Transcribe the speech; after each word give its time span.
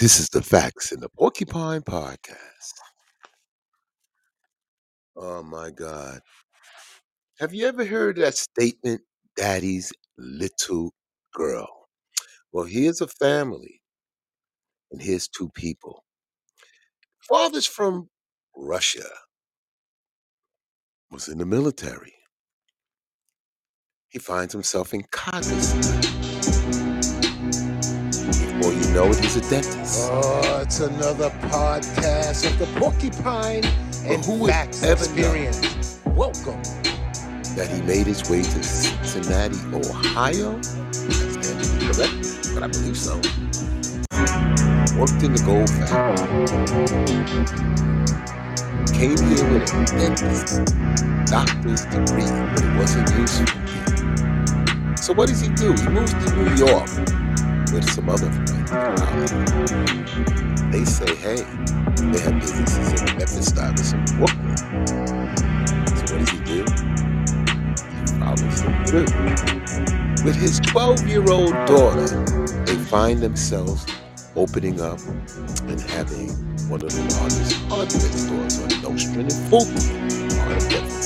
This 0.00 0.20
is 0.20 0.28
the 0.30 0.42
facts 0.42 0.92
in 0.92 1.00
the 1.00 1.08
Porcupine 1.08 1.82
Podcast. 1.82 2.74
Oh 5.16 5.42
my 5.42 5.70
God. 5.70 6.20
Have 7.40 7.54
you 7.54 7.66
ever 7.66 7.84
heard 7.84 8.16
that 8.16 8.36
statement, 8.36 9.02
Daddy's 9.36 9.92
little 10.18 10.92
girl? 11.34 11.68
Well, 12.52 12.66
here's 12.66 13.00
a 13.00 13.08
family, 13.08 13.82
and 14.92 15.02
here's 15.02 15.28
two 15.28 15.50
people. 15.54 16.04
Father's 17.28 17.66
from 17.66 18.10
Russia, 18.56 19.08
was 21.10 21.28
in 21.28 21.38
the 21.38 21.46
military. 21.46 22.14
He 24.10 24.18
finds 24.18 24.52
himself 24.52 24.94
in 24.94 25.02
Kazakhstan. 25.04 26.27
Before 28.58 28.72
you 28.72 28.92
know 28.92 29.06
it, 29.06 29.20
he's 29.20 29.36
a 29.36 29.40
dentist. 29.48 30.10
Oh, 30.10 30.62
it's 30.62 30.80
another 30.80 31.30
podcast 31.46 32.44
of 32.44 32.58
the 32.58 32.66
Porcupine 32.80 33.64
and 34.04 34.24
who 34.24 34.48
Facts? 34.48 34.82
Experience. 34.82 36.00
Welcome. 36.04 36.60
that 37.54 37.68
he 37.70 37.80
made 37.82 38.08
his 38.08 38.28
way 38.28 38.42
to 38.42 38.62
Cincinnati, 38.64 39.54
Ohio. 39.72 40.58
Is 40.58 40.74
that 41.22 41.78
correct? 41.94 42.52
But 42.52 42.64
I 42.64 42.66
believe 42.66 42.96
so. 42.96 43.14
Worked 44.98 45.22
in 45.22 45.34
the 45.34 45.42
gold 45.46 45.70
factory. 45.70 46.48
Came 48.98 49.18
here 49.18 49.46
with 49.52 49.72
a 49.72 49.84
dentist, 49.86 50.66
doctor's 51.30 51.84
degree, 51.84 52.26
but 52.26 52.64
it 52.64 52.76
wasn't 52.76 53.08
useful. 53.16 53.46
So 54.96 55.12
what 55.12 55.28
does 55.28 55.40
he 55.42 55.48
do? 55.50 55.74
He 55.74 55.88
moves 55.90 56.12
to 56.12 56.34
New 56.34 56.66
York 56.66 57.27
with 57.72 57.88
some 57.90 58.08
other 58.08 58.30
friends. 58.30 58.70
They 60.72 60.84
say, 60.84 61.14
hey, 61.16 61.36
they 62.12 62.20
have 62.20 62.40
businesses 62.40 63.00
in 63.00 63.18
Memphis, 63.18 63.52
Dallas, 63.52 63.92
and 63.92 64.06
Brooklyn. 64.16 64.56
So 64.56 66.14
what 66.14 66.18
does 66.18 66.30
he 66.30 66.40
do? 66.44 66.64
through. 68.88 69.04
With 70.24 70.36
his 70.36 70.60
12 70.60 71.06
year 71.06 71.30
old 71.30 71.52
daughter, 71.66 72.06
they 72.64 72.76
find 72.76 73.20
themselves 73.20 73.86
opening 74.34 74.80
up 74.80 74.98
and 75.68 75.80
having 75.80 76.30
one 76.68 76.82
of 76.82 76.90
the 76.90 77.14
largest 77.18 77.54
hardware 77.66 77.88
stores 77.88 78.60
on 78.62 78.82
Nostrand 78.82 79.32
and 79.32 79.50
Fulton, 79.50 80.08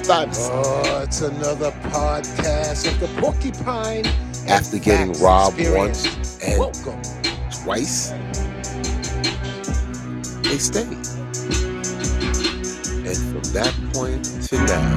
Oh, 0.04 1.02
it's 1.04 1.20
another 1.20 1.70
podcast 1.90 2.90
of 2.90 2.98
the 3.00 3.08
Porcupine 3.20 4.04
After 4.48 4.78
getting 4.78 5.12
robbed 5.22 5.58
Experience. 5.60 6.06
once 6.06 6.38
and 6.44 6.58
Welcome. 6.60 7.02
twice, 7.64 8.14
they 10.42 10.58
stayed. 10.58 10.98
And 13.06 13.16
from 13.16 13.42
that 13.54 13.74
point 13.92 14.24
to 14.48 14.56
now, 14.66 14.96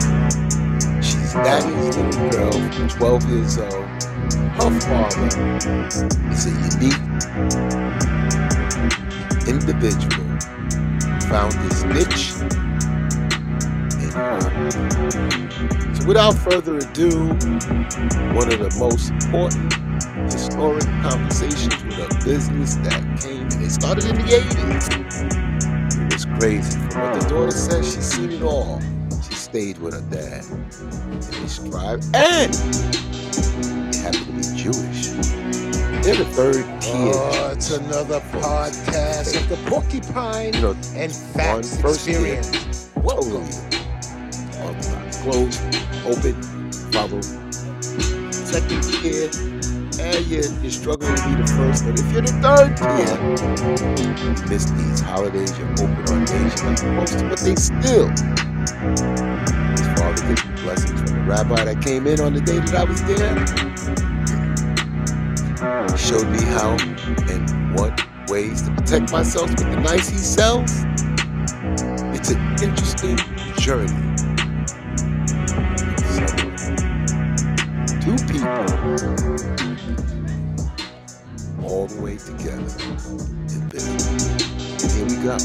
she's 1.02 1.34
daddy's 1.34 1.98
little 1.98 2.30
girl, 2.30 2.90
12 2.90 3.30
years 3.30 3.58
old. 3.60 3.86
Her 4.58 4.80
father 4.82 5.28
is 6.32 6.46
a 6.48 6.52
unique 6.52 7.02
individual, 9.48 10.26
found 11.30 11.54
his 11.56 11.84
niche 11.86 12.34
in 14.02 14.12
her. 14.12 14.40
So 15.52 15.85
without 16.06 16.34
further 16.34 16.78
ado, 16.78 17.10
one 18.34 18.52
of 18.52 18.60
the 18.60 18.76
most 18.80 19.10
important 19.12 19.74
historic 20.32 20.84
conversations 21.02 21.84
with 21.84 22.00
a 22.00 22.26
business 22.26 22.76
that 22.76 23.02
came 23.22 23.44
and 23.44 23.64
it 23.64 23.72
started 23.72 24.06
in 24.06 24.16
the 24.16 24.24
80s. 24.24 26.06
It 26.06 26.14
was 26.14 26.26
crazy. 26.40 26.80
From 26.92 27.02
what 27.02 27.22
the 27.22 27.30
daughter 27.30 27.52
says, 27.52 27.94
she's 27.94 28.06
seen 28.06 28.32
it 28.32 28.44
all. 28.44 28.80
She 29.28 29.34
stayed 29.34 29.78
with 29.80 29.94
her 29.96 30.16
dad. 30.16 30.44
And 30.46 31.24
they 31.24 31.48
strive 31.48 32.04
and 32.14 32.54
they 32.54 33.98
happen 34.00 34.26
to 34.26 34.32
be 34.34 34.58
Jewish. 34.58 35.08
They're 36.06 36.16
the 36.16 36.26
third 36.26 36.66
tier. 36.82 37.14
Oh, 37.16 37.52
it's 37.54 37.72
another 37.72 38.20
podcast 38.40 39.36
of 39.42 39.50
the 39.50 39.58
Porcupine 39.70 40.54
You 40.54 40.62
know, 40.62 40.78
and 40.94 41.12
Facts 41.12 41.80
Experience. 41.80 42.92
Welcome. 42.96 43.48
organized. 44.62 45.22
Closed, 45.24 45.62
open, 46.06 46.36
follow. 46.92 47.22
Second 48.32 48.84
tier, 48.84 49.30
and 50.00 50.26
you're, 50.28 50.46
you're 50.62 50.72
struggling 50.72 51.16
to 51.16 51.24
be 51.30 51.36
the 51.42 51.48
first. 51.58 51.86
But 51.86 52.00
if 52.00 52.12
you're 52.12 52.22
the 52.22 52.34
third 52.42 52.78
tier, 52.78 53.18
you 54.26 54.50
miss 54.50 54.66
these 54.72 55.00
holidays, 55.02 55.58
you're 55.58 55.72
open 55.74 56.14
on 56.14 56.26
days 56.26 56.64
not 56.64 56.80
supposed 56.80 57.20
to, 57.20 57.30
but 57.30 57.40
they 57.40 57.56
still. 57.56 58.10
His 59.72 59.88
father 60.00 60.28
gets 60.28 60.44
blessings 60.62 61.02
from 61.02 61.20
the 61.20 61.26
rabbi 61.28 61.66
that 61.66 61.82
came 61.84 62.08
in 62.08 62.20
on 62.22 62.34
the 62.34 62.42
day 62.42 62.60
that 62.60 62.76
I 62.76 62.84
was 62.84 63.02
there. 63.04 63.36
He 65.92 65.98
showed 65.98 66.28
me 66.30 66.42
how 66.54 66.78
and 67.32 67.76
what 67.76 68.00
ways 68.30 68.62
to 68.64 68.72
protect 68.72 69.12
myself 69.12 69.50
with 69.50 69.60
the 69.60 69.76
knives 69.82 70.10
he 70.10 70.18
sells. 70.18 70.72
It's 72.16 72.32
an 72.32 72.42
interesting 72.62 73.18
journey. 73.58 74.05
Two 78.06 78.18
people 78.28 78.48
all 81.64 81.88
the 81.88 82.02
way 82.02 82.18
together 82.18 82.76
in 83.56 83.70
business. 83.70 84.84
And 84.84 84.92
here 84.94 85.06
we 85.06 85.24
go. 85.26 85.38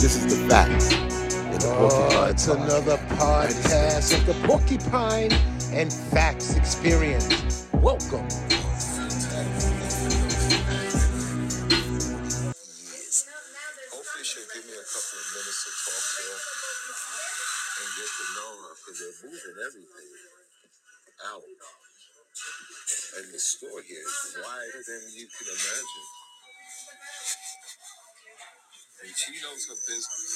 This 0.00 0.16
is 0.16 0.26
the 0.38 0.48
facts. 0.48 0.92
in 0.94 1.58
the 1.58 1.68
Oh, 1.78 1.88
Porcupine 1.90 2.30
it's 2.30 2.46
Podcast. 2.46 2.64
another 2.64 2.96
podcast 3.16 4.18
of 4.18 4.26
the 4.26 4.48
Porcupine 4.48 5.32
and 5.74 5.92
Facts 5.92 6.56
Experience. 6.56 7.66
Welcome. 7.74 8.26
Give 14.54 14.64
me 14.66 14.72
a 14.72 14.86
couple 14.88 15.18
of 15.20 15.28
minutes 15.36 15.60
to 15.64 15.70
talk 15.84 16.04
to 16.16 16.22
her 16.32 16.40
and 17.76 17.88
get 17.96 18.08
to 18.08 18.24
know 18.36 18.52
her 18.64 18.72
because 18.80 18.98
they're 19.00 19.20
moving 19.28 19.56
everything 19.60 20.08
out. 21.24 21.44
And 23.16 23.26
the 23.32 23.40
store 23.40 23.80
here 23.80 24.04
is 24.04 24.36
wider 24.36 24.80
than 24.84 25.02
you 25.16 25.24
can 25.24 25.48
imagine. 25.48 26.08
And 29.04 29.12
she 29.16 29.32
knows 29.40 29.62
her 29.72 29.78
business. 29.88 30.32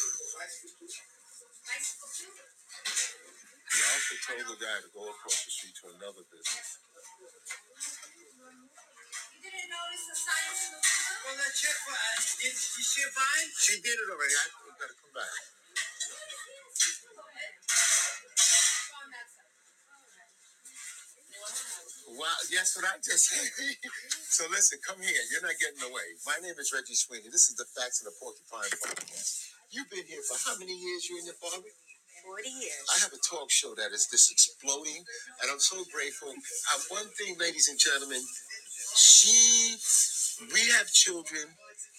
He 3.70 3.78
also 3.84 4.14
told 4.24 4.44
the 4.48 4.58
guy 4.60 4.76
to 4.80 4.90
go 4.96 5.04
across 5.08 5.44
the 5.44 5.52
street 5.52 5.76
to 5.84 5.92
another 5.92 6.24
business. 6.32 6.80
You 9.40 9.48
didn't 9.48 9.72
notice 9.72 10.04
the 10.08 10.16
signs 10.16 10.60
in 10.68 10.76
the 10.76 10.80
window? 10.80 11.16
Well, 11.24 11.36
that 11.36 11.52
check 11.56 11.76
for 11.84 11.92
uh, 11.92 12.20
did, 12.40 12.52
did 12.56 12.86
she 12.88 13.02
find? 13.12 13.46
She 13.56 13.76
did 13.80 13.96
it 13.96 14.08
already. 14.08 14.36
I 14.36 14.44
gotta 14.80 14.96
come 14.96 15.12
back. 15.16 15.49
Well, 22.20 22.36
yes, 22.52 22.76
what 22.76 22.84
I 22.84 23.00
just 23.00 23.24
said. 23.32 23.48
so 24.28 24.44
listen, 24.52 24.76
come 24.84 25.00
here. 25.00 25.24
You're 25.32 25.40
not 25.40 25.56
getting 25.56 25.80
away. 25.88 26.04
My 26.28 26.36
name 26.44 26.52
is 26.60 26.68
Reggie 26.68 26.92
Sweeney. 26.92 27.32
This 27.32 27.48
is 27.48 27.56
the 27.56 27.64
Facts 27.72 28.04
of 28.04 28.12
the 28.12 28.16
Porcupine 28.20 28.76
Podcast. 28.76 29.48
You've 29.72 29.88
been 29.88 30.04
here 30.04 30.20
for 30.28 30.36
how 30.36 30.52
many 30.60 30.76
years? 30.76 31.08
You 31.08 31.16
and 31.16 31.32
your 31.32 31.40
father? 31.40 31.64
40 31.64 32.44
years. 32.60 32.84
I 32.92 33.00
have 33.08 33.16
a 33.16 33.22
talk 33.24 33.48
show 33.48 33.72
that 33.80 33.96
is 33.96 34.04
just 34.12 34.28
exploding, 34.28 35.00
and 35.40 35.48
I'm 35.48 35.64
so 35.64 35.80
grateful. 35.88 36.28
Uh, 36.28 36.80
one 36.92 37.08
thing, 37.16 37.40
ladies 37.40 37.72
and 37.72 37.80
gentlemen, 37.80 38.20
she, 39.00 39.80
we 40.52 40.60
have 40.76 40.92
children 40.92 41.48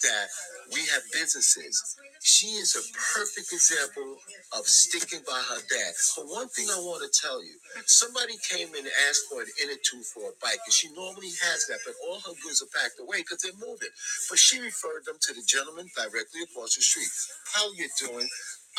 that 0.02 0.28
we 0.74 0.80
have 0.92 1.02
businesses. 1.12 1.96
She 2.22 2.58
is 2.62 2.76
a 2.78 2.84
perfect 3.14 3.52
example 3.52 4.16
of 4.56 4.66
sticking 4.66 5.20
by 5.26 5.40
her 5.50 5.60
dad. 5.68 5.92
But 6.16 6.26
one 6.28 6.48
thing 6.48 6.68
I 6.70 6.78
want 6.80 7.02
to 7.04 7.10
tell 7.12 7.42
you, 7.42 7.56
somebody 7.86 8.34
came 8.50 8.68
in 8.74 8.86
and 8.86 8.96
asked 9.10 9.26
for 9.30 9.42
an 9.42 9.50
inner 9.62 9.78
tube 9.82 10.06
for 10.14 10.30
a 10.30 10.36
bike, 10.42 10.62
and 10.64 10.74
she 10.74 10.88
normally 10.94 11.34
has 11.46 11.66
that, 11.68 11.80
but 11.86 11.94
all 12.08 12.20
her 12.22 12.36
goods 12.44 12.62
are 12.62 12.72
packed 12.72 13.00
away 13.00 13.22
because 13.26 13.42
they're 13.42 13.58
moving. 13.58 13.92
But 14.30 14.38
she 14.38 14.60
referred 14.60 15.04
them 15.06 15.18
to 15.20 15.32
the 15.34 15.44
gentleman 15.46 15.88
directly 15.96 16.42
across 16.46 16.76
the 16.76 16.82
street. 16.82 17.10
How 17.54 17.72
you 17.74 17.88
doing? 18.00 18.28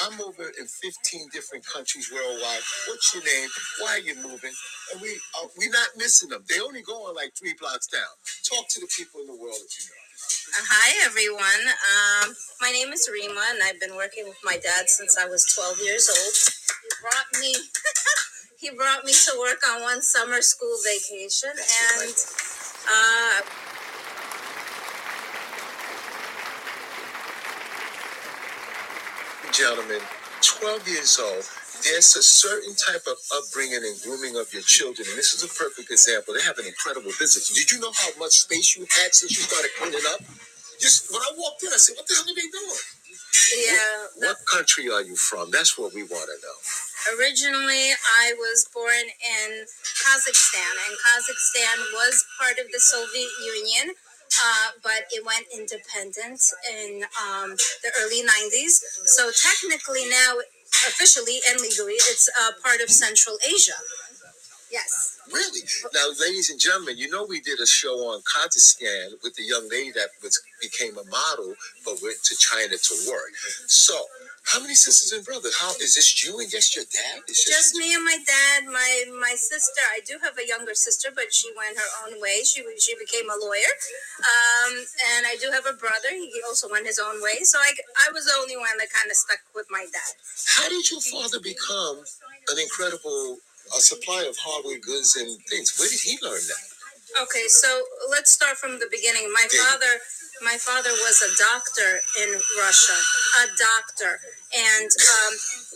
I'm 0.02 0.20
over 0.22 0.50
in 0.60 0.66
15 0.68 1.30
different 1.34 1.66
countries 1.68 2.12
worldwide. 2.12 2.64
What's 2.90 3.14
your 3.14 3.24
name? 3.24 3.50
Why 3.80 3.92
are 4.02 4.06
you 4.06 4.16
moving? 4.16 4.54
And 4.94 5.02
we 5.02 5.12
uh, 5.38 5.48
we're 5.58 5.72
not 5.72 5.90
missing 5.98 6.30
them. 6.30 6.44
They 6.50 6.60
only 6.60 6.82
go 6.82 7.08
on 7.08 7.16
like 7.16 7.34
three 7.38 7.56
blocks 7.60 7.88
down. 7.88 8.14
Talk 8.50 8.68
to 8.72 8.80
the 8.82 8.90
people 8.98 9.22
in 9.22 9.28
the 9.28 9.38
world 9.38 9.56
that 9.60 9.74
you 9.80 9.86
know. 9.86 10.03
Uh, 10.24 10.64
hi, 10.70 11.06
everyone. 11.06 11.44
Um, 11.44 12.36
my 12.62 12.72
name 12.72 12.94
is 12.94 13.10
Rima, 13.12 13.44
and 13.52 13.60
I've 13.62 13.80
been 13.80 13.96
working 13.96 14.24
with 14.26 14.38
my 14.44 14.54
dad 14.54 14.88
since 14.88 15.18
I 15.18 15.28
was 15.28 15.44
12 15.54 15.80
years 15.84 16.08
old. 16.08 16.36
He 16.82 16.90
brought 17.02 17.42
me, 17.42 17.56
he 18.60 18.70
brought 18.72 19.04
me 19.04 19.12
to 19.12 19.40
work 19.40 19.60
on 19.70 19.82
one 19.82 20.02
summer 20.02 20.42
school 20.42 20.78
vacation, 20.86 21.50
and 21.52 22.16
uh, 22.88 23.42
gentlemen, 29.52 30.00
12 30.42 30.88
years 30.88 31.20
old 31.20 31.63
there's 31.84 32.16
a 32.16 32.24
certain 32.24 32.76
type 32.76 33.04
of 33.08 33.18
upbringing 33.36 33.84
and 33.84 33.96
grooming 34.04 34.36
of 34.38 34.52
your 34.54 34.64
children. 34.64 35.08
And 35.10 35.18
this 35.18 35.34
is 35.34 35.44
a 35.44 35.52
perfect 35.52 35.92
example. 35.92 36.34
They 36.34 36.44
have 36.44 36.60
an 36.60 36.68
incredible 36.68 37.12
business. 37.20 37.52
Did 37.52 37.72
you 37.72 37.80
know 37.80 37.92
how 37.94 38.12
much 38.20 38.48
space 38.48 38.76
you 38.78 38.88
had 39.04 39.14
since 39.16 39.38
you 39.38 39.44
started 39.44 39.72
cleaning 39.80 40.04
up? 40.14 40.22
Just 40.80 41.12
when 41.12 41.22
I 41.22 41.32
walked 41.38 41.64
in, 41.64 41.70
I 41.70 41.78
said, 41.78 41.96
What 41.96 42.08
the 42.08 42.16
hell 42.16 42.28
are 42.28 42.36
they 42.36 42.50
doing? 42.52 42.84
Yeah. 43.56 44.28
What 44.30 44.38
country 44.52 44.90
are 44.90 45.02
you 45.02 45.16
from? 45.16 45.52
That's 45.52 45.78
what 45.78 45.94
we 45.94 46.04
want 46.04 46.30
to 46.30 46.38
know. 46.42 46.58
Originally, 47.20 47.92
I 47.92 48.34
was 48.38 48.68
born 48.74 49.08
in 49.20 49.66
Kazakhstan, 50.04 50.74
and 50.88 50.96
Kazakhstan 51.04 51.78
was 51.94 52.26
part 52.40 52.60
of 52.60 52.72
the 52.72 52.80
Soviet 52.80 53.30
Union, 53.44 53.96
uh, 54.44 54.68
but 54.84 55.06
it 55.12 55.26
went 55.26 55.46
independent 55.54 56.42
in 56.72 57.04
um, 57.20 57.56
the 57.84 57.92
early 58.02 58.24
90s. 58.24 58.82
So, 59.06 59.32
technically, 59.32 60.10
now, 60.10 60.40
officially 60.88 61.40
and 61.50 61.62
legally, 61.62 61.98
it's 62.12 62.30
uh, 62.40 62.52
part 62.64 62.82
of 62.82 62.90
Central 62.90 63.38
Asia. 63.46 63.78
Yes. 64.72 65.20
Really? 65.32 65.62
Now, 65.94 66.10
ladies 66.20 66.50
and 66.50 66.60
gentlemen, 66.60 66.98
you 66.98 67.08
know 67.08 67.26
we 67.30 67.40
did 67.40 67.60
a 67.60 67.68
show 67.68 68.10
on 68.10 68.22
Kazakhstan 68.22 69.22
with 69.24 69.36
the 69.36 69.44
young 69.44 69.70
lady 69.70 69.92
that 69.92 70.10
was 70.24 70.42
became 70.62 70.98
a 70.98 71.06
model 71.06 71.54
but 71.86 72.02
went 72.02 72.18
to 72.24 72.36
China 72.36 72.76
to 72.76 72.94
work. 73.08 73.32
So, 73.68 73.94
how 74.44 74.60
many 74.60 74.76
sisters 74.76 75.12
and 75.16 75.24
brothers? 75.26 75.56
How 75.58 75.72
is 75.80 75.96
this 75.96 76.12
you 76.24 76.40
and 76.40 76.50
just 76.50 76.76
your 76.76 76.86
dad? 76.92 77.24
It's 77.28 77.48
Just 77.48 77.76
me 77.76 77.96
and 77.96 78.04
my 78.04 78.18
dad, 78.28 78.68
my 78.68 79.06
my 79.20 79.36
sister. 79.40 79.82
I 79.96 80.02
do 80.06 80.20
have 80.22 80.38
a 80.38 80.46
younger 80.46 80.76
sister, 80.76 81.10
but 81.16 81.34
she 81.34 81.50
went 81.56 81.78
her 81.78 81.92
own 82.04 82.20
way. 82.20 82.44
She 82.44 82.62
she 82.78 82.94
became 83.00 83.30
a 83.32 83.38
lawyer, 83.40 83.74
um, 84.20 84.74
and 85.16 85.26
I 85.26 85.38
do 85.40 85.50
have 85.52 85.66
a 85.66 85.74
brother. 85.74 86.12
He 86.12 86.42
also 86.46 86.68
went 86.70 86.86
his 86.86 87.00
own 87.00 87.22
way. 87.24 87.44
So 87.44 87.58
I 87.58 87.74
I 88.08 88.12
was 88.12 88.26
the 88.26 88.36
only 88.38 88.58
one 88.58 88.78
that 88.78 88.92
kind 88.92 89.10
of 89.10 89.16
stuck 89.16 89.40
with 89.56 89.68
my 89.72 89.88
dad. 89.92 90.14
How 90.60 90.68
did 90.68 90.92
your 90.92 91.02
father 91.02 91.40
become 91.40 92.04
an 92.52 92.60
incredible 92.60 93.40
uh, 93.72 93.80
supply 93.80 94.28
of 94.28 94.36
hardware 94.38 94.80
goods 94.80 95.16
and 95.16 95.40
things? 95.50 95.74
Where 95.80 95.90
did 95.90 96.02
he 96.04 96.20
learn 96.22 96.44
that? 96.52 96.64
Okay, 97.22 97.46
so 97.48 97.70
let's 98.10 98.32
start 98.32 98.58
from 98.58 98.80
the 98.80 98.88
beginning. 98.90 99.32
My 99.32 99.46
father, 99.50 100.02
my 100.42 100.58
father 100.58 100.90
was 100.92 101.22
a 101.22 101.32
doctor 101.38 102.02
in 102.22 102.30
Russia, 102.60 102.98
a 103.44 103.48
doctor, 103.58 104.20
and 104.56 104.90
um, 104.90 105.34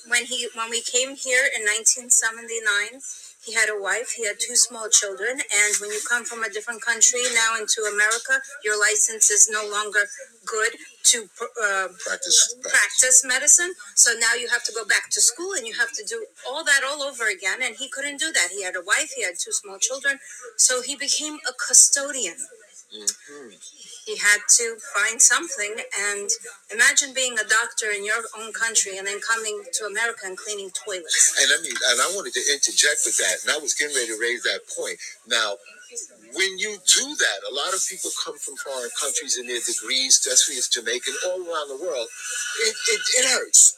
when 0.08 0.26
he 0.26 0.48
when 0.56 0.70
we 0.70 0.82
came 0.82 1.16
here 1.16 1.46
in 1.56 1.64
1979, 1.64 3.02
he 3.46 3.54
had 3.54 3.70
a 3.70 3.80
wife. 3.80 4.12
He 4.18 4.26
had 4.26 4.38
two 4.40 4.56
small 4.56 4.90
children, 4.90 5.40
and 5.40 5.72
when 5.80 5.92
you 5.92 6.02
come 6.10 6.26
from 6.26 6.44
a 6.44 6.50
different 6.50 6.82
country 6.82 7.22
now 7.34 7.56
into 7.60 7.82
America, 7.88 8.42
your 8.64 8.80
license 8.80 9.30
is 9.32 9.48
no 9.52 9.64
longer 9.70 10.08
good 10.46 10.74
to 11.12 11.30
uh, 11.64 11.88
Practice. 12.04 12.56
practice 12.64 13.24
medicine. 13.26 13.74
So 13.96 14.12
now 14.20 14.34
you 14.36 14.50
have 14.50 14.64
to 14.66 14.74
go 14.74 14.86
back 14.86 15.10
to 15.12 15.22
school 15.22 15.54
and 15.56 15.66
you 15.66 15.74
have 15.76 15.92
to 15.94 16.04
do 16.04 16.26
all 16.50 16.64
that 16.66 16.82
all 16.88 17.02
over 17.04 17.28
again. 17.30 17.60
And 17.64 17.76
he 17.78 17.88
couldn't 17.88 18.20
do 18.20 18.32
that. 18.34 18.50
He 18.52 18.64
had 18.64 18.76
a 18.76 18.82
wife, 18.86 19.12
he 19.16 19.24
had 19.24 19.36
two 19.40 19.52
small 19.54 19.78
children. 19.80 20.20
So 20.58 20.82
he 20.82 20.96
became 20.96 21.36
a 21.48 21.54
custodian. 21.54 22.36
Mhm. 22.94 23.58
He 24.08 24.16
had 24.16 24.40
to 24.64 24.78
find 24.96 25.22
something. 25.22 25.76
And 26.00 26.32
imagine 26.72 27.12
being 27.14 27.36
a 27.36 27.44
doctor 27.44 27.92
in 27.92 28.06
your 28.08 28.24
own 28.40 28.54
country 28.54 28.98
and 28.98 29.06
then 29.06 29.20
coming 29.20 29.62
to 29.74 29.86
America 29.86 30.24
and 30.24 30.38
cleaning 30.38 30.72
toilets. 30.72 31.36
And 31.36 31.52
I 31.52 31.62
mean, 31.62 31.76
and 31.76 32.00
I 32.00 32.08
wanted 32.16 32.32
to 32.40 32.44
interject 32.48 33.04
with 33.04 33.20
that, 33.20 33.44
and 33.44 33.52
I 33.52 33.60
was 33.60 33.76
getting 33.76 33.96
ready 33.96 34.08
to 34.08 34.20
raise 34.20 34.44
that 34.44 34.64
point. 34.72 34.96
Now, 35.28 35.60
when 36.34 36.58
you 36.58 36.80
do 36.88 37.06
that, 37.20 37.40
a 37.52 37.54
lot 37.54 37.76
of 37.76 37.84
people 37.84 38.12
come 38.24 38.38
from 38.40 38.56
foreign 38.56 38.92
countries 38.96 39.36
and 39.38 39.50
their 39.50 39.60
degrees, 39.60 40.20
especially 40.24 40.56
as 40.56 40.68
Jamaican, 40.72 41.14
all 41.28 41.44
around 41.44 41.68
the 41.68 41.80
world. 41.84 42.08
It, 42.64 42.76
it, 42.96 43.02
it 43.20 43.26
hurts, 43.28 43.76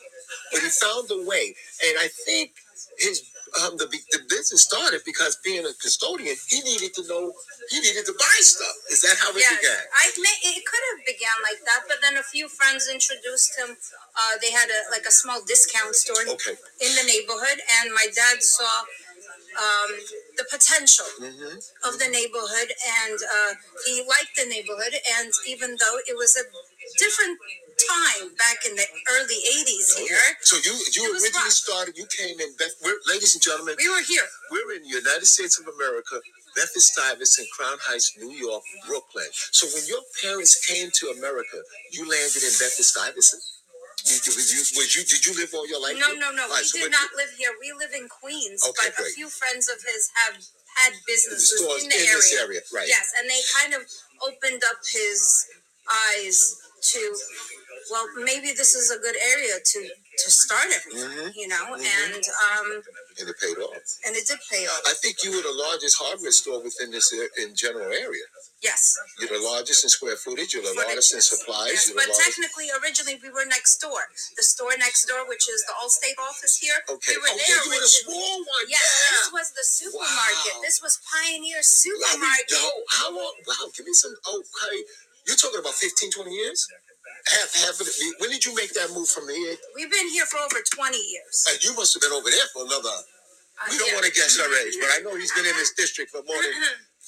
but 0.54 0.62
he 0.62 0.70
found 0.70 1.10
a 1.10 1.26
way, 1.26 1.56
and 1.86 1.98
I 1.98 2.10
think 2.26 2.54
his 2.98 3.26
um, 3.64 3.78
the 3.78 3.88
the 4.12 4.22
business 4.30 4.64
started 4.64 5.02
because 5.06 5.38
being 5.44 5.66
a 5.66 5.74
custodian, 5.82 6.36
he 6.50 6.62
needed 6.62 6.94
to 6.96 7.04
know, 7.08 7.34
he 7.70 7.80
needed 7.80 8.06
to 8.06 8.14
buy 8.18 8.38
stuff. 8.42 8.76
Is 8.92 9.02
that 9.02 9.18
how 9.20 9.32
it 9.32 9.40
Yes, 9.42 9.58
began? 9.60 9.82
I 9.98 10.06
may, 10.20 10.36
it 10.56 10.64
could 10.66 10.84
have 10.94 11.02
began 11.06 11.38
like 11.44 11.62
that, 11.66 11.82
but 11.88 11.98
then 12.02 12.18
a 12.18 12.24
few 12.24 12.48
friends 12.50 12.90
introduced 12.92 13.58
him. 13.58 13.78
Uh, 14.18 14.36
they 14.42 14.52
had 14.52 14.70
a 14.70 14.92
like 14.92 15.06
a 15.08 15.12
small 15.12 15.42
discount 15.46 15.96
store 15.96 16.26
Okay. 16.38 16.56
in 16.82 16.92
the 16.96 17.06
neighborhood, 17.08 17.60
and 17.82 17.94
my 17.94 18.08
dad 18.14 18.44
saw 18.44 18.86
um, 19.58 19.92
the 20.38 20.46
potential 20.50 21.06
hmm 21.20 21.58
of 21.88 21.98
the 22.00 22.08
neighborhood, 22.08 22.70
and 23.04 23.20
uh, 23.24 23.54
he 23.86 24.04
liked 24.04 24.36
the 24.38 24.46
neighborhood. 24.48 24.94
And 25.20 25.32
even 25.48 25.78
though 25.80 25.98
it 26.08 26.16
was 26.18 26.36
a 26.36 26.44
different 27.00 27.40
time 27.88 28.36
back 28.36 28.66
in 28.68 28.76
the 28.76 28.88
early 29.16 29.40
'80s 29.64 29.98
here, 29.98 30.18
So 30.42 30.58
you 30.58 30.74
you 30.94 31.04
It 31.16 31.24
originally 31.24 31.52
started. 31.52 31.98
You 31.98 32.08
came 32.12 32.40
in, 32.40 32.56
Beth, 32.60 32.76
we're, 32.84 33.00
ladies 33.08 33.36
and 33.36 33.44
gentlemen. 33.44 33.76
we 33.80 33.90
were 33.90 34.04
here. 34.04 34.28
We're 34.52 34.76
in 34.78 34.84
the 34.84 34.90
United 35.00 35.26
States 35.28 35.60
of 35.60 35.68
America, 35.68 36.20
Bedford 36.56 36.84
Stuyvesant, 36.84 37.48
Crown 37.56 37.78
Heights, 37.88 38.14
New 38.20 38.32
York, 38.32 38.64
Brooklyn. 38.88 39.30
So 39.52 39.68
when 39.74 39.86
your 39.88 40.02
parents 40.24 40.60
came 40.68 40.90
to 41.00 41.14
America, 41.18 41.60
you 41.92 42.04
landed 42.10 42.44
in 42.44 42.54
Bedford 42.60 42.88
Stuyvesant. 42.88 43.44
You, 44.06 44.16
you, 44.16 44.34
was 44.34 44.48
you, 44.54 44.62
was 44.80 44.90
you, 44.96 45.04
did 45.06 45.26
you 45.28 45.34
live 45.36 45.52
all 45.54 45.68
your 45.68 45.82
life? 45.82 45.98
No, 46.00 46.08
here? 46.16 46.20
no, 46.22 46.32
no. 46.32 46.44
All 46.50 46.58
We 46.74 46.82
did 46.82 46.92
not 46.92 47.12
live 47.18 47.32
here. 47.38 47.52
We 47.60 47.74
live 47.78 47.94
in 47.94 48.08
Queens, 48.10 48.64
Okay, 48.64 48.90
but 48.98 49.06
a 49.06 49.12
few 49.14 49.30
friends 49.30 49.70
of 49.70 49.78
his 49.84 50.10
have 50.26 50.36
had 50.80 50.94
businesses 51.08 51.60
stores 51.60 51.84
in 51.84 51.90
the 51.90 51.96
in 51.96 52.02
area. 52.08 52.16
this 52.16 52.34
area, 52.40 52.62
right? 52.74 52.88
Yes, 52.88 53.12
and 53.20 53.30
they 53.30 53.42
kind 53.60 53.74
of 53.76 53.84
opened 54.24 54.64
up 54.66 54.80
his 54.88 55.48
eyes 55.92 56.58
to, 56.96 57.00
well, 57.92 58.06
maybe 58.24 58.52
this 58.54 58.76
is 58.76 58.92
a 58.92 59.00
good 59.00 59.16
area 59.34 59.56
to 59.64 59.80
to 60.20 60.30
start 60.32 60.68
everything, 60.68 61.08
Mhm, 61.10 61.32
you 61.36 61.48
know, 61.48 61.64
mhm. 61.80 61.80
and 61.80 62.24
um, 62.52 62.84
And 63.18 63.30
it 63.30 63.40
paid 63.40 63.58
off. 63.58 63.80
and 64.06 64.16
it 64.20 64.28
did 64.28 64.40
pay 64.52 64.68
off. 64.68 64.82
I 64.86 64.94
think 65.02 65.24
you 65.24 65.32
were 65.32 65.42
the 65.42 65.54
largest 65.56 65.96
hardware 65.98 66.32
store 66.34 66.60
within 66.60 66.92
this 66.92 67.14
a- 67.14 67.32
in 67.42 67.56
general 67.56 67.88
area. 67.94 68.26
Yes, 68.62 68.98
You're 69.20 69.30
the 69.40 69.40
largest 69.40 69.86
in 69.86 69.90
square 69.90 70.18
footage. 70.18 70.54
You're 70.54 70.64
the 70.64 70.76
Footage, 70.76 70.88
largest 70.88 71.14
in 71.14 71.22
supplies. 71.22 71.72
yes. 71.72 71.92
But 71.96 72.10
largest. 72.10 72.20
technically, 72.26 72.68
originally 72.84 73.16
we 73.24 73.30
were 73.30 73.46
next 73.46 73.78
door. 73.80 74.12
The 74.36 74.44
store 74.44 74.76
next 74.78 75.06
door, 75.06 75.24
which 75.26 75.48
is 75.48 75.64
the 75.64 75.74
Allstate 75.80 76.20
office 76.20 76.58
here, 76.58 76.84
Okay. 76.90 77.14
we 77.16 77.22
were 77.24 77.30
oh, 77.32 77.38
there 77.38 77.48
yeah, 77.56 77.64
you 77.64 77.70
were 77.72 77.80
the 77.80 77.88
small 77.88 78.38
one. 78.44 78.66
Yes, 78.68 78.84
yeah. 78.84 79.18
this 79.18 79.32
was 79.32 79.48
the 79.56 79.64
supermarket. 79.64 80.56
Wow. 80.56 80.62
This 80.68 80.82
was 80.82 81.00
Pioneer 81.10 81.64
Supermarket. 81.64 82.52
yo, 82.52 82.84
how 82.90 83.10
long? 83.16 83.36
Wow, 83.48 83.72
give 83.74 83.86
me 83.86 83.94
some. 83.94 84.14
Okay, 84.28 84.84
you're 85.26 85.38
talking 85.38 85.60
about 85.60 85.76
15, 85.76 86.12
20 86.12 86.36
years. 86.36 86.68
Half 87.30 87.80
of. 87.82 87.88
When 88.20 88.30
did 88.30 88.46
you 88.46 88.56
make 88.56 88.74
that 88.74 88.90
move 88.94 89.08
from 89.10 89.30
here? 89.30 89.56
We've 89.76 89.92
been 89.92 90.10
here 90.10 90.26
for 90.26 90.38
over 90.42 90.58
20 90.66 90.98
years. 90.98 91.46
And 91.52 91.62
you 91.64 91.76
must 91.76 91.94
have 91.94 92.02
been 92.02 92.12
over 92.14 92.30
there 92.30 92.50
for 92.54 92.66
another. 92.66 92.90
Uh, 92.90 93.70
We 93.70 93.78
don't 93.78 93.88
yeah. 93.90 93.94
want 94.02 94.06
to 94.10 94.14
guess 94.14 94.38
her 94.40 94.50
age, 94.66 94.76
but 94.82 94.90
I 94.90 95.00
know 95.06 95.14
he's 95.16 95.34
been 95.34 95.46
in 95.46 95.56
this 95.56 95.74
district 95.78 96.12
for 96.12 96.24
more 96.26 96.42
than 96.42 96.54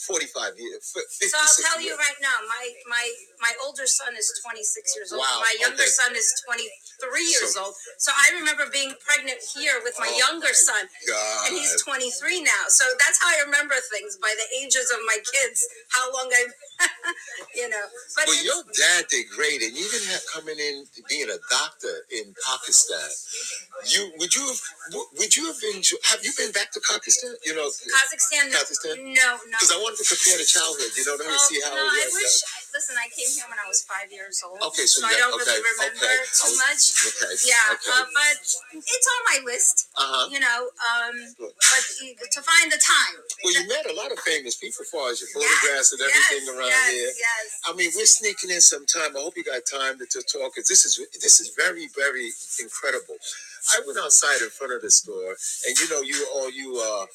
45 0.08 0.58
years. 0.58 0.82
fi- 0.94 1.06
50, 1.06 1.28
So 1.30 1.38
I'll 1.38 1.48
60 1.48 1.64
tell 1.64 1.80
you 1.82 1.94
right 1.98 2.18
now, 2.22 2.38
my 2.50 2.66
my 2.90 3.06
my 3.42 3.54
older 3.66 3.86
son 3.88 4.16
is 4.18 4.32
26 4.42 4.96
years 4.98 5.14
old. 5.14 5.22
Wow, 5.22 5.42
My 5.46 5.54
younger 5.62 5.84
okay. 5.86 5.92
son 5.94 6.16
is 6.16 6.28
23 6.46 7.26
years 7.30 7.58
old. 7.58 7.76
So 8.00 8.12
I 8.16 8.34
remember 8.38 8.66
being 8.74 8.94
pregnant 9.06 9.40
here 9.54 9.78
with 9.84 9.96
my 10.00 10.10
Oh, 10.10 10.18
younger 10.18 10.54
my 10.54 10.66
son, 10.68 10.84
God. 11.08 11.48
and 11.50 11.58
he's 11.58 11.78
23 11.84 12.42
now. 12.44 12.66
So 12.70 12.86
that's 13.00 13.22
how 13.22 13.30
I 13.30 13.46
remember 13.46 13.76
things 13.94 14.18
by 14.18 14.34
the 14.38 14.48
ages 14.58 14.90
of 14.92 15.00
my 15.06 15.18
kids. 15.22 15.60
How 15.94 16.12
long 16.14 16.30
I've, 16.34 16.54
you 17.56 17.70
know. 17.70 17.86
But 18.16 18.26
Well, 18.28 18.44
your 18.44 18.64
dad 18.74 19.06
did 19.10 19.30
great, 19.30 19.62
and 19.62 19.78
even 19.78 20.02
have 20.12 20.24
coming 20.34 20.58
in 20.60 20.86
being 21.10 21.30
a 21.30 21.40
doctor 21.50 22.06
in 22.12 22.34
Pakistan. 22.46 23.10
You 23.88 24.12
would 24.20 24.34
you 24.36 24.46
have 24.48 24.62
would 25.18 25.36
you 25.36 25.46
have 25.48 25.60
been 25.62 25.82
have 26.12 26.22
you 26.24 26.32
been 26.38 26.52
back 26.52 26.72
to 26.74 26.82
Pakistan? 26.82 27.34
You 27.46 27.56
know, 27.56 27.70
Kazakhstan, 27.70 28.52
no, 28.52 28.58
Kazakhstan? 28.58 28.96
no, 28.98 29.30
no. 29.50 29.58
because 29.58 29.72
I 29.74 29.78
wanted 29.92 30.08
to 30.08 30.08
compare 30.16 30.40
the 30.40 30.48
childhood. 30.48 30.92
You 30.96 31.04
know, 31.06 31.16
let 31.20 31.28
me 31.28 31.36
Well, 31.36 31.48
see 31.52 31.60
how. 31.62 31.76
no, 31.76 31.84
I 31.84 32.08
wish. 32.16 32.36
Listen, 32.72 32.96
I 32.96 33.12
came 33.12 33.28
here 33.28 33.48
when 33.52 33.60
I 33.60 33.68
was 33.68 33.84
five 33.84 34.08
years 34.08 34.40
old. 34.48 34.64
Okay, 34.72 34.88
so 34.88 35.04
so 35.04 35.08
I 35.08 35.20
don't 35.20 35.36
got- 35.36 35.44
really 35.44 35.60
okay, 35.60 35.70
remember 35.76 36.08
okay. 36.08 36.18
Too 36.32 36.48
was- 36.48 36.64
much. 36.64 36.84
Okay. 37.12 37.34
Yeah, 37.52 37.76
Okay. 37.76 37.92
uh, 37.92 38.06
but 38.16 38.38
it's 38.80 39.08
on 39.12 39.22
my 39.28 39.38
list. 39.44 39.76
Uh 40.00 40.08
huh. 40.08 40.26
You 40.32 40.40
know, 40.40 40.60
um, 40.80 41.16
but 41.36 41.84
to 42.32 42.40
find 42.42 42.72
the 42.72 42.80
time. 42.80 43.16
Well, 43.44 43.54
you 43.54 43.68
met 43.68 43.86
a 43.92 43.96
lot 43.96 44.12
of 44.12 44.20
famous 44.24 44.56
people, 44.56 44.82
as 44.84 44.90
far 44.90 45.12
as 45.12 45.20
your 45.20 45.30
photographs 45.36 45.92
and 45.92 46.02
everything 46.02 46.48
yes, 46.48 46.56
around 46.56 46.72
yes, 46.72 46.92
here. 46.92 47.12
Yes. 47.12 47.44
I 47.68 47.74
mean, 47.76 47.92
we're 47.96 48.08
sneaking 48.08 48.52
in 48.52 48.62
some 48.62 48.86
time. 48.88 49.18
I 49.18 49.22
hope 49.22 49.36
you 49.36 49.44
got 49.44 49.68
time 49.68 50.00
to, 50.00 50.06
to 50.08 50.20
talk, 50.24 50.56
because 50.56 50.68
this 50.72 50.86
is 50.88 50.96
this 51.20 51.40
is 51.44 51.52
very 51.58 51.90
very 51.92 52.32
incredible. 52.64 53.20
I 53.76 53.82
went 53.86 54.00
outside 54.00 54.42
in 54.42 54.50
front 54.50 54.74
of 54.74 54.82
the 54.82 54.92
store, 54.92 55.36
and 55.68 55.74
you 55.80 55.90
know, 55.90 56.02
you 56.02 56.18
all 56.34 56.50
you 56.52 56.78
uh 56.80 57.06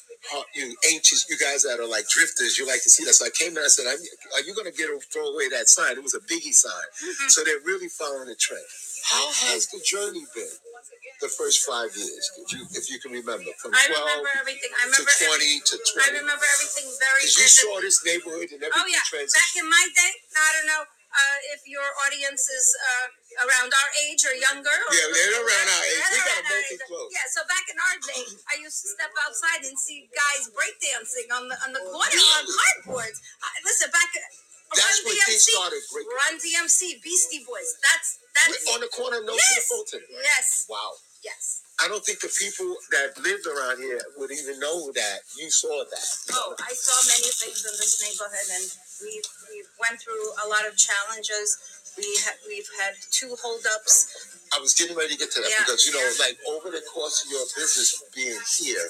you 0.55 0.75
ancients, 0.89 1.27
you 1.29 1.37
guys 1.37 1.63
that 1.63 1.79
are 1.79 1.87
like 1.87 2.07
drifters, 2.09 2.57
you 2.57 2.65
like 2.67 2.83
to 2.83 2.89
see 2.89 3.03
that. 3.05 3.15
So 3.15 3.25
I 3.25 3.31
came 3.31 3.53
in, 3.57 3.63
I 3.63 3.67
said, 3.67 3.85
I'm, 3.87 3.99
"Are 4.35 4.43
you 4.45 4.53
going 4.55 4.69
to 4.71 4.75
get 4.75 4.89
throw 5.11 5.27
away 5.33 5.49
that 5.49 5.67
sign?" 5.69 5.97
It 5.97 6.03
was 6.03 6.15
a 6.15 6.21
biggie 6.23 6.53
sign, 6.55 6.87
Mhm. 7.03 7.29
so 7.31 7.43
they're 7.43 7.59
really 7.65 7.89
following 7.89 8.27
the 8.29 8.35
trend. 8.35 8.65
How 9.03 9.31
has 9.31 9.67
the 9.67 9.79
journey 9.81 10.25
been? 10.35 10.51
The 11.21 11.29
first 11.29 11.65
five 11.65 11.95
years, 11.97 12.25
if 12.37 12.53
you 12.53 12.61
if 12.77 12.89
you 12.91 12.99
can 12.99 13.11
remember, 13.11 13.49
from 13.61 13.73
I 13.73 13.87
twelve 13.87 14.05
remember 14.05 14.29
everything. 14.37 14.69
I 14.73 14.85
to 14.85 14.85
remember. 14.85 15.11
every- 15.11 15.27
twenty 15.27 15.53
to 15.65 15.75
I 15.75 15.91
twenty. 16.05 16.19
remember 16.21 16.45
everything 16.53 16.87
very 16.99 17.21
Because 17.25 17.37
you 17.37 17.47
vividly. 17.49 17.63
saw 17.73 17.81
this 17.81 17.97
neighborhood 18.05 18.49
and 18.53 18.61
everything 18.63 18.83
Oh 18.85 18.87
yeah, 18.87 19.01
transition. 19.09 19.41
back 19.41 19.53
in 19.57 19.67
my 19.69 19.85
day, 19.95 20.11
I 20.37 20.49
don't 20.53 20.67
know. 20.67 20.83
uh, 21.17 21.37
if 21.55 21.61
your 21.65 21.87
audience 22.05 22.45
is 22.49 22.67
uh, 22.77 23.07
around 23.43 23.69
our 23.73 23.89
age 24.07 24.21
or 24.25 24.33
younger. 24.37 24.73
Or, 24.73 24.91
Yeah, 24.93 25.07
they're 25.13 25.37
around 25.41 25.67
our 25.69 25.83
age. 25.85 26.03
We 26.11 26.19
got 26.21 26.41
multi 26.47 26.77
clothes. 26.87 27.11
Yeah, 27.13 27.27
so 27.29 27.39
back 27.45 27.65
in 27.69 27.77
our 27.77 27.97
day, 28.01 28.23
I 28.49 28.55
used 28.61 28.81
to 28.85 28.89
step 28.93 29.13
outside 29.25 29.61
and 29.65 29.77
see 29.77 30.09
guys 30.13 30.49
breakdancing 30.53 31.27
on 31.33 31.47
the 31.49 31.57
on 31.65 31.71
the 31.73 31.83
corner 31.87 32.21
on 32.37 32.43
cardboards. 32.45 33.17
Uh, 33.41 33.47
listen, 33.65 33.89
back. 33.93 34.09
That's 34.67 34.83
Run 34.83 35.15
when 35.15 35.15
things 35.31 35.47
DMC, 35.47 35.55
started 35.55 35.83
breaking. 35.95 36.11
Run 36.11 36.33
DMC, 36.43 36.79
Beastie 36.99 37.43
Boys. 37.47 37.69
That's 37.87 38.19
that's 38.35 38.59
On 38.75 38.81
the 38.83 38.91
corner 38.91 39.23
of 39.23 39.25
No 39.25 39.33
yes, 39.33 39.63
Fulton. 39.71 40.03
yes, 40.11 40.67
Wow. 40.67 40.91
yes. 41.23 41.63
I 41.79 41.87
don't 41.87 42.03
think 42.03 42.19
the 42.19 42.27
people 42.33 42.75
that 42.91 43.15
lived 43.21 43.45
around 43.45 43.77
here 43.79 44.01
would 44.17 44.33
even 44.33 44.59
know 44.59 44.91
that 44.91 45.19
you 45.37 45.47
saw 45.53 45.85
that. 45.85 46.07
Oh, 46.33 46.51
I 46.59 46.73
saw 46.73 46.97
many 47.05 47.29
things 47.31 47.63
in 47.63 47.73
this 47.79 48.01
neighborhood, 48.01 48.47
and 48.59 48.65
we 49.05 49.21
we 49.53 49.63
went 49.79 50.01
through 50.01 50.25
a 50.43 50.49
lot 50.49 50.65
of 50.67 50.75
challenges. 50.75 51.76
We 51.97 52.05
ha- 52.21 52.39
we've 52.47 52.69
had 52.79 52.93
two 53.11 53.35
holdups. 53.41 54.47
I 54.55 54.61
was 54.61 54.73
getting 54.73 54.95
ready 54.95 55.13
to 55.13 55.19
get 55.19 55.31
to 55.33 55.41
that 55.41 55.49
Yeah, 55.49 55.65
because 55.65 55.85
you 55.85 55.93
know, 55.93 56.01
yeah. 56.05 56.25
like 56.25 56.37
over 56.47 56.69
the 56.69 56.81
course 56.93 57.25
of 57.25 57.31
your 57.31 57.43
business 57.57 57.97
being 58.13 58.37
here, 58.61 58.87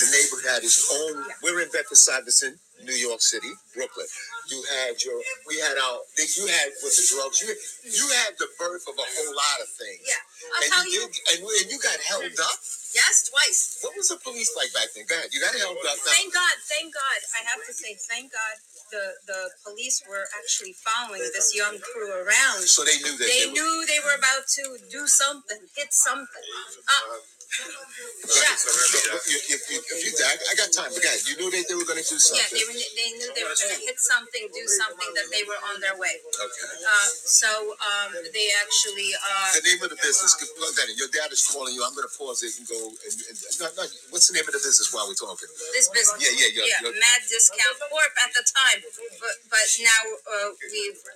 the 0.00 0.06
neighborhood 0.12 0.46
had 0.48 0.62
its 0.62 0.84
own. 0.92 1.24
Yeah. 1.26 1.34
We're 1.42 1.60
in 1.64 1.70
Bedford 1.72 1.96
Stuyvesant, 1.98 2.60
New 2.84 2.96
York 2.96 3.20
City, 3.20 3.50
Brooklyn. 3.74 4.06
You 4.50 4.60
had 4.84 5.00
your, 5.04 5.16
we 5.48 5.58
had 5.60 5.76
our, 5.80 6.00
you 6.18 6.44
had 6.46 6.68
with 6.84 6.94
the 6.96 7.04
drugs. 7.08 7.40
You 7.40 7.50
you 7.88 8.04
had 8.24 8.36
the 8.38 8.48
birth 8.58 8.84
of 8.88 8.96
a 8.98 9.06
whole 9.06 9.32
lot 9.34 9.58
of 9.64 9.68
things. 9.72 10.04
Yeah, 10.04 10.20
I'll 10.20 10.62
and 10.64 10.68
tell 10.72 10.86
you, 10.88 11.04
did, 11.08 11.38
and, 11.38 11.38
and 11.44 11.66
you 11.72 11.78
got 11.80 11.98
held 12.04 12.24
up. 12.36 12.58
Yes, 12.92 13.32
twice. 13.32 13.80
What 13.80 13.96
was 13.96 14.12
the 14.12 14.20
police 14.20 14.52
like 14.52 14.68
back 14.76 14.92
then? 14.92 15.08
Go 15.08 15.16
ahead. 15.16 15.32
You 15.32 15.40
got 15.40 15.56
held 15.56 15.80
up. 15.80 15.96
Now, 15.96 16.12
Thank 16.12 16.34
God, 16.36 16.56
thank 16.68 16.92
God. 16.92 17.20
I 17.32 17.40
have 17.48 17.64
to 17.64 17.72
say, 17.72 17.96
thank 17.96 18.32
God. 18.32 18.56
The 18.92 19.04
the 19.26 19.40
police 19.64 20.02
were 20.08 20.28
actually 20.36 20.74
following 20.84 21.24
this 21.32 21.56
young 21.56 21.78
crew 21.80 22.12
around. 22.12 22.60
so 22.68 22.84
they 22.84 22.98
knew 23.00 23.16
that 23.16 23.24
They 23.26 23.46
were- 23.46 23.52
knew 23.56 23.86
they 23.88 24.00
were 24.04 24.14
about 24.14 24.44
to 24.60 24.64
do 24.90 25.08
something, 25.08 25.60
hit 25.74 25.94
something. 25.94 26.44
Uh, 26.86 27.16
yeah. 27.52 28.56
So, 28.56 29.12
if, 29.28 29.42
if, 29.52 29.60
if, 29.68 29.82
if 29.84 29.98
you, 30.00 30.12
I, 30.24 30.34
I 30.40 30.52
got 30.56 30.72
time. 30.72 30.88
But 30.88 31.04
guys, 31.04 31.28
you 31.28 31.36
knew 31.36 31.52
that 31.52 31.64
they 31.68 31.76
were 31.76 31.84
going 31.84 32.00
to 32.00 32.06
do 32.06 32.16
something. 32.16 32.40
Yeah, 32.40 32.48
they, 32.48 32.64
were, 32.64 32.76
they 32.76 33.10
knew 33.20 33.28
they 33.36 33.44
were 33.44 33.56
going 33.56 33.76
to 33.76 33.82
hit 33.84 34.00
something, 34.00 34.44
do 34.56 34.64
something, 34.64 35.10
that 35.12 35.28
they 35.28 35.44
were 35.44 35.60
on 35.68 35.76
their 35.84 35.96
way. 36.00 36.16
Okay. 36.32 36.68
Uh, 36.80 37.08
so 37.12 37.48
um, 37.76 38.16
they 38.32 38.48
actually, 38.56 39.12
uh, 39.20 39.52
The 39.60 39.64
name 39.68 39.80
of 39.84 39.92
the 39.92 40.00
business, 40.00 40.32
plug 40.56 40.72
that 40.80 40.88
in. 40.88 40.96
Your 40.96 41.12
dad 41.12 41.28
is 41.28 41.44
calling 41.44 41.76
you. 41.76 41.84
I'm 41.84 41.92
going 41.92 42.08
to 42.08 42.14
pause 42.16 42.40
it 42.40 42.56
and 42.56 42.64
go. 42.64 42.78
And, 42.78 43.14
and, 43.28 43.36
no, 43.60 43.66
no, 43.76 43.84
what's 44.08 44.32
the 44.32 44.34
name 44.36 44.48
of 44.48 44.54
the 44.56 44.62
business 44.64 44.88
while 44.94 45.04
we're 45.04 45.18
talking? 45.18 45.48
this 45.76 45.88
business. 45.92 46.20
Yeah, 46.20 46.32
yeah, 46.36 46.64
yeah, 46.64 46.88
yeah. 46.88 46.88
Mad 46.88 47.20
Discount 47.28 47.76
Corp 47.88 48.12
at 48.24 48.30
the 48.32 48.44
time, 48.48 48.80
but 49.20 49.34
but 49.52 49.66
now 49.80 50.02
uh, 50.24 50.50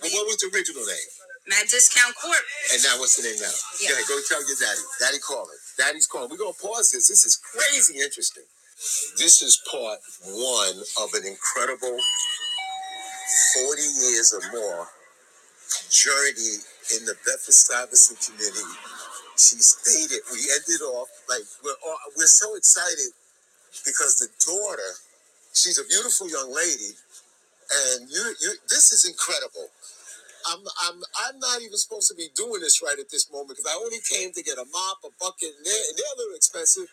But 0.04 0.10
what 0.12 0.24
was 0.28 0.36
the 0.40 0.52
original 0.52 0.84
name? 0.84 1.08
Mad 1.48 1.66
Discount 1.70 2.14
Corp. 2.18 2.44
And 2.74 2.82
now 2.82 2.98
what's 2.98 3.16
the 3.16 3.24
name 3.24 3.38
now? 3.38 3.52
Yeah. 3.78 3.94
Yeah, 3.94 4.02
go 4.08 4.18
tell 4.26 4.42
your 4.42 4.58
daddy. 4.58 4.82
Daddy 4.98 5.20
calling. 5.22 5.60
Daddy's 5.78 6.06
calling. 6.06 6.30
We're 6.30 6.38
to 6.52 6.60
pause 6.60 6.90
this. 6.90 7.08
This 7.08 7.24
is 7.24 7.36
crazy 7.36 8.00
interesting. 8.02 8.44
This 9.18 9.42
is 9.42 9.60
part 9.70 9.98
one 10.24 10.76
of 11.02 11.14
an 11.14 11.24
incredible 11.26 11.96
40 13.54 13.82
years 13.82 14.34
or 14.34 14.42
more 14.52 14.88
journey 15.90 16.62
in 16.96 17.04
the 17.06 17.14
Bedford 17.24 17.56
Stuyvesant 17.56 18.20
community. 18.20 18.76
She 19.36 19.56
stated, 19.60 20.20
we 20.32 20.40
ended 20.54 20.82
off 20.94 21.08
like 21.28 21.44
we're 21.64 21.80
all, 21.84 21.98
we're 22.16 22.30
so 22.30 22.54
excited 22.56 23.12
because 23.84 24.16
the 24.20 24.28
daughter, 24.44 24.90
she's 25.52 25.78
a 25.78 25.84
beautiful 25.84 26.30
young 26.30 26.52
lady, 26.54 26.96
and 27.68 28.08
you, 28.08 28.22
you 28.40 28.54
this 28.68 28.92
is 28.92 29.04
incredible. 29.04 29.68
I'm, 30.46 30.62
I'm, 30.86 31.02
I'm 31.26 31.38
not 31.38 31.60
even 31.60 31.76
supposed 31.76 32.08
to 32.08 32.14
be 32.14 32.28
doing 32.34 32.60
this 32.60 32.82
right 32.82 32.98
at 32.98 33.10
this 33.10 33.30
moment 33.30 33.58
because 33.58 33.66
I 33.66 33.74
only 33.74 33.98
came 34.06 34.30
to 34.32 34.42
get 34.42 34.58
a 34.58 34.66
mop, 34.70 35.02
a 35.02 35.10
bucket, 35.18 35.58
and 35.58 35.66
they're, 35.66 35.84
and 35.90 35.94
they're 35.98 36.14
a 36.14 36.18
little 36.22 36.36
expensive, 36.36 36.86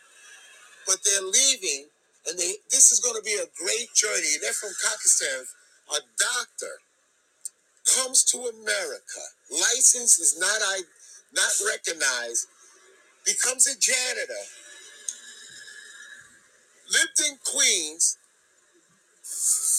but 0.87 0.97
they're 1.05 1.21
leaving, 1.21 1.87
and 2.27 2.37
they 2.39 2.57
this 2.73 2.91
is 2.91 2.99
going 2.99 3.15
to 3.15 3.21
be 3.21 3.37
a 3.37 3.49
great 3.53 3.93
journey. 3.93 4.33
And 4.33 4.41
they're 4.41 4.57
from 4.57 4.73
Pakistan. 4.81 5.45
A 5.93 5.99
doctor 6.17 6.81
comes 7.85 8.23
to 8.31 8.37
America, 8.37 9.23
license 9.51 10.17
is 10.17 10.39
not 10.39 10.59
I, 10.63 10.81
not 11.35 11.51
recognized, 11.67 12.47
becomes 13.25 13.67
a 13.67 13.77
janitor, 13.77 14.43
lived 16.89 17.19
in 17.27 17.37
Queens, 17.43 18.17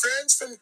friends 0.00 0.34
from 0.34 0.56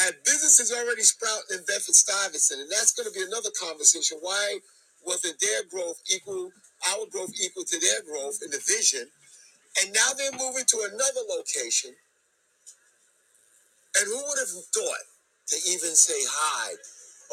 Pakistan, 0.00 0.14
had 0.14 0.24
businesses 0.24 0.72
already 0.72 1.02
sprouting 1.02 1.58
in 1.58 1.64
Bedford 1.66 1.94
Stuyvesant, 1.94 2.60
and 2.60 2.70
that's 2.70 2.92
going 2.92 3.08
to 3.08 3.14
be 3.14 3.24
another 3.24 3.50
conversation. 3.60 4.18
Why 4.20 4.58
wasn't 5.04 5.40
their 5.40 5.64
growth 5.70 6.00
equal, 6.12 6.50
our 6.92 7.06
growth 7.10 7.32
equal 7.40 7.64
to 7.64 7.78
their 7.78 8.02
growth 8.02 8.40
in 8.44 8.50
the 8.50 8.62
vision? 8.66 9.08
And 9.82 9.92
now 9.92 10.10
they're 10.16 10.32
moving 10.32 10.64
to 10.66 10.78
another 10.90 11.22
location. 11.36 11.92
And 13.98 14.06
who 14.06 14.16
would 14.16 14.38
have 14.38 14.48
thought 14.48 15.06
to 15.48 15.56
even 15.70 15.94
say 15.94 16.18
hi 16.28 16.74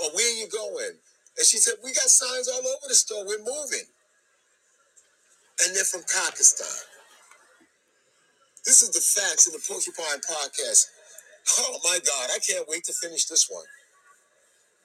or 0.04 0.12
where 0.16 0.38
you 0.38 0.48
going? 0.50 0.98
And 1.38 1.46
she 1.46 1.58
said, 1.58 1.76
We 1.84 1.94
got 1.94 2.10
signs 2.10 2.48
all 2.48 2.60
over 2.60 2.88
the 2.88 2.96
store. 2.96 3.26
We're 3.26 3.40
moving. 3.40 3.86
And 5.66 5.76
they're 5.76 5.86
from 5.86 6.02
Pakistan. 6.02 6.86
This 8.66 8.82
is 8.82 8.90
the 8.92 9.02
facts 9.02 9.48
in 9.48 9.54
the 9.54 9.64
Porcupine 9.66 10.22
Podcast. 10.22 10.97
Oh 11.52 11.80
my 11.84 12.00
God, 12.06 12.30
I 12.36 12.40
can't 12.40 12.68
wait 12.68 12.84
to 12.86 12.94
finish 12.94 13.26
this 13.26 13.48
one. 13.50 13.66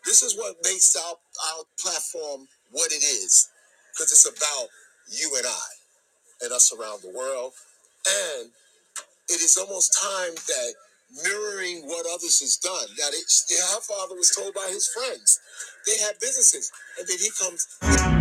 This 0.05 0.23
is 0.23 0.37
what 0.37 0.57
makes 0.65 0.97
our, 0.97 1.15
our 1.15 1.65
platform 1.81 2.49
what 2.71 2.93
it 2.93 3.05
is. 3.05 3.49
Because 3.93 4.13
it's 4.13 4.27
about 4.27 4.69
you 5.11 5.33
and 5.37 5.47
I 5.47 5.71
and 6.43 6.53
us 6.53 6.73
around 6.73 7.03
the 7.03 7.17
world. 7.17 7.53
And 8.09 8.51
it 9.29 9.41
is 9.41 9.57
almost 9.57 9.99
time 10.03 10.35
that 10.35 10.75
mirroring 11.25 11.87
what 11.87 12.07
others 12.13 12.41
has 12.41 12.57
done. 12.57 12.89
That 12.99 13.13
it, 13.15 13.25
her 13.75 13.81
father 13.81 14.17
was 14.17 14.35
told 14.35 14.55
by 14.55 14.69
his 14.71 14.89
friends. 14.89 15.41
They 15.87 15.99
had 15.99 16.19
businesses. 16.21 16.73
And 16.99 17.07
then 17.09 17.19
he 17.19 17.31
comes. 17.39 18.12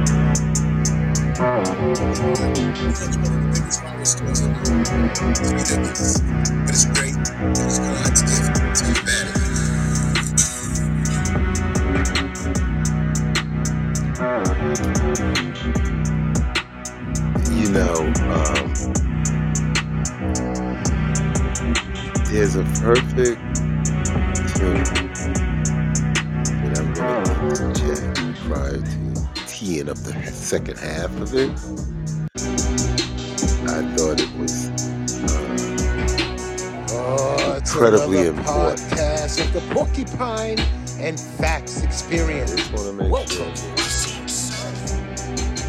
There's 22.32 22.56
a 22.56 22.64
perfect 22.82 23.40
tune 24.56 24.84
that 26.64 26.80
I'm 26.80 26.94
going 26.94 27.24
to 27.26 27.66
interject 27.66 28.40
prior 28.48 28.78
to 28.82 29.46
teeing 29.48 29.90
up 29.90 29.98
the 29.98 30.14
second 30.32 30.78
half 30.80 31.12
of 31.20 31.34
it. 31.36 31.52
I 33.70 33.84
thought 33.96 34.22
it 34.22 34.32
was 34.38 34.70
uh, 35.24 35.78
Oh, 36.94 37.56
Incredibly 37.58 38.28
important. 38.28 38.80
podcast 38.80 39.42
of 39.46 39.54
the 39.54 39.62
Porcupine 39.74 40.60
and 41.00 41.20
Facts 41.20 41.84
Experience. 41.84 42.54
I 42.54 42.56
just 42.58 42.74
want 42.74 42.86
to 42.88 42.94
make 42.94 43.12
Welcome. 43.12 43.56
sure, 43.56 43.56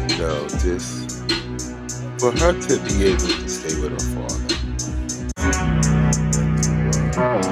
you 0.09 0.17
know, 0.17 0.47
just 0.59 1.11
for 2.19 2.31
her 2.39 2.53
to 2.53 2.79
be 2.87 3.05
able 3.05 3.19
to 3.19 3.49
stay 3.49 3.79
with 3.81 3.91
her 3.93 4.27
father. 4.29 4.42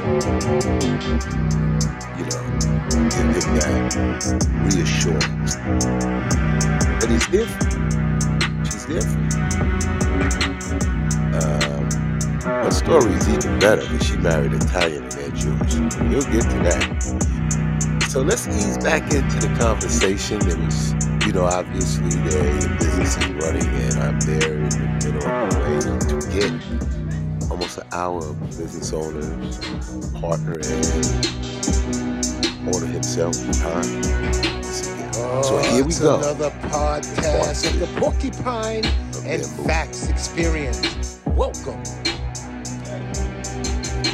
You 0.01 0.07
know, 0.07 0.17
give 2.89 3.45
him 3.45 3.55
that 3.55 3.93
reassurance 4.65 5.55
that 6.99 7.07
he's 7.07 7.27
you. 7.29 7.45
She's 8.65 8.85
you. 8.89 9.01
Um, 11.37 11.85
her 12.41 12.71
story 12.71 13.13
is 13.13 13.29
even 13.29 13.59
better 13.59 13.81
because 13.83 14.07
she 14.07 14.17
married 14.17 14.53
Italian 14.53 15.03
and 15.03 15.11
they're 15.11 15.29
Jewish. 15.29 15.75
We'll 16.09 16.23
get 16.23 16.49
to 16.49 16.57
that. 16.63 18.07
So 18.09 18.21
let's 18.23 18.47
ease 18.47 18.79
back 18.79 19.03
into 19.13 19.47
the 19.47 19.55
conversation. 19.59 20.39
There 20.39 20.57
was, 20.57 20.93
you 21.27 21.33
know, 21.33 21.45
obviously 21.45 22.09
their 22.09 22.77
business 22.79 23.17
is 23.17 23.29
running, 23.33 23.67
and 23.67 23.99
I'm 23.99 24.19
there 24.21 24.55
in 24.55 24.69
the 24.69 24.99
middle 25.03 25.29
of 25.29 25.49
the 25.51 25.59
way 25.61 25.79
to 26.19 26.27
get 26.31 27.00
almost 27.61 27.77
an 27.77 27.87
hour 27.91 28.17
of 28.17 28.39
business 28.57 28.91
owners, 28.91 29.59
order 32.65 32.87
himself 32.87 33.35
time. 33.59 33.83
So 35.13 35.59
oh, 35.59 35.71
here 35.71 35.85
we 35.85 35.93
go. 35.93 36.17
Another 36.17 36.49
podcast 36.69 37.71
of 37.71 37.79
the 37.79 37.99
Porcupine 37.99 38.85
and 39.27 39.45
Facts 39.67 40.09
Experience. 40.09 41.19
Welcome. 41.27 41.83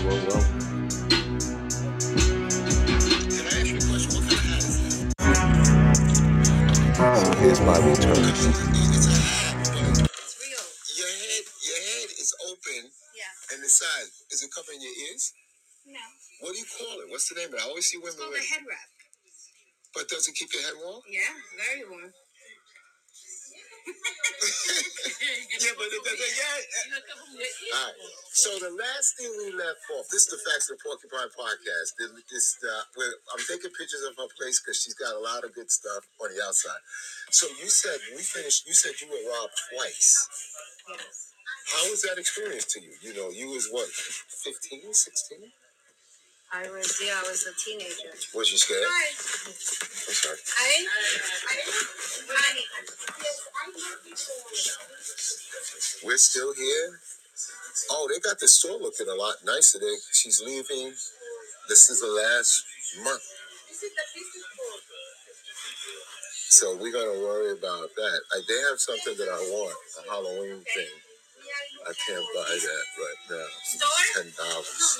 Well, 0.03 0.19
well. 0.27 0.43
So 7.15 7.33
here's 7.39 7.61
my 7.61 7.77
return. 7.77 8.86
And 13.57 13.65
the 13.65 13.69
side 13.73 14.07
is 14.29 14.45
it 14.45 14.53
covering 14.53 14.77
your 14.85 14.93
ears? 15.09 15.33
No. 15.89 15.97
What 16.45 16.53
do 16.53 16.59
you 16.61 16.69
call 16.69 17.01
it? 17.01 17.09
What's 17.09 17.25
the 17.33 17.41
name 17.41 17.49
of 17.49 17.57
it? 17.57 17.65
I 17.65 17.67
always 17.67 17.89
see 17.89 17.97
women 17.97 18.13
It's 18.13 18.21
called 18.21 18.37
with, 18.37 18.45
a 18.45 18.53
head 18.53 18.63
wrap. 18.69 18.89
but 19.97 20.05
does 20.13 20.29
it 20.29 20.37
keep 20.37 20.53
your 20.53 20.61
head 20.61 20.77
warm? 20.77 21.01
Yeah, 21.09 21.33
very 21.57 21.81
warm. 21.89 22.13
yeah, 25.63 25.73
but 25.79 25.87
it 25.87 26.01
doesn't. 26.03 26.19
Yeah. 26.27 27.79
All 27.79 27.87
right. 27.87 27.95
So 28.35 28.49
the 28.59 28.69
last 28.75 29.15
thing 29.17 29.31
we 29.39 29.55
left 29.55 29.79
off, 29.97 30.05
this 30.11 30.27
is 30.27 30.31
the 30.35 30.41
Facts 30.43 30.67
of 30.69 30.75
the 30.77 30.83
Porcupine 30.83 31.31
podcast. 31.33 31.95
Th- 31.97 32.11
This, 32.29 32.59
uh, 32.67 32.83
where 32.99 33.15
I'm 33.33 33.39
taking 33.47 33.71
pictures 33.71 34.03
of 34.05 34.13
her 34.19 34.27
place 34.35 34.59
because 34.59 34.77
she's 34.83 34.93
got 34.99 35.15
a 35.15 35.23
lot 35.23 35.47
of 35.47 35.55
good 35.55 35.71
stuff 35.71 36.03
on 36.19 36.35
the 36.35 36.43
outside. 36.43 36.83
So 37.31 37.47
you 37.63 37.71
said 37.71 37.95
we 38.13 38.21
finished. 38.21 38.67
You 38.67 38.75
said 38.75 38.93
you 38.99 39.07
were 39.07 39.23
robbed 39.31 39.55
twice. 39.71 40.27
Yes. 40.91 41.33
How 41.73 41.89
was 41.91 42.01
that 42.03 42.17
experience 42.17 42.65
to 42.73 42.81
you? 42.81 42.91
You 43.01 43.13
know, 43.13 43.29
you 43.29 43.49
was 43.51 43.67
what, 43.71 43.87
15, 43.87 44.93
16? 44.93 45.39
I 46.53 46.63
was, 46.71 47.01
yeah, 47.03 47.11
I 47.19 47.27
was 47.27 47.43
a 47.43 47.51
teenager. 47.59 48.07
Was 48.33 48.51
you 48.51 48.57
scared? 48.57 48.83
Hi. 48.87 49.11
I'm 49.11 50.15
sorry. 50.15 50.37
Hi. 50.47 50.87
Hi. 52.31 52.63
We're 56.05 56.17
still 56.17 56.53
here. 56.53 56.99
Oh, 57.91 58.07
they 58.11 58.19
got 58.21 58.39
the 58.39 58.47
store 58.47 58.79
looking 58.79 59.07
a 59.09 59.15
lot 59.15 59.35
nicer. 59.45 59.79
They, 59.79 59.93
she's 60.13 60.41
leaving. 60.41 60.93
This 61.67 61.89
is 61.89 61.99
the 61.99 62.07
last 62.07 62.63
month. 63.03 63.23
So 66.49 66.77
we're 66.77 66.93
gonna 66.93 67.19
worry 67.19 67.51
about 67.51 67.89
that. 67.95 68.21
I, 68.31 68.41
they 68.47 68.59
have 68.69 68.79
something 68.79 69.17
that 69.17 69.27
I 69.29 69.39
want, 69.51 69.75
a 69.99 70.09
Halloween 70.09 70.63
thing. 70.73 70.87
I 71.87 71.93
can't 71.95 72.27
buy 72.35 72.51
that 72.51 72.85
right 72.99 73.21
now. 73.31 73.47
It's 73.63 73.79
ten 74.13 74.27
dollars. 74.35 74.99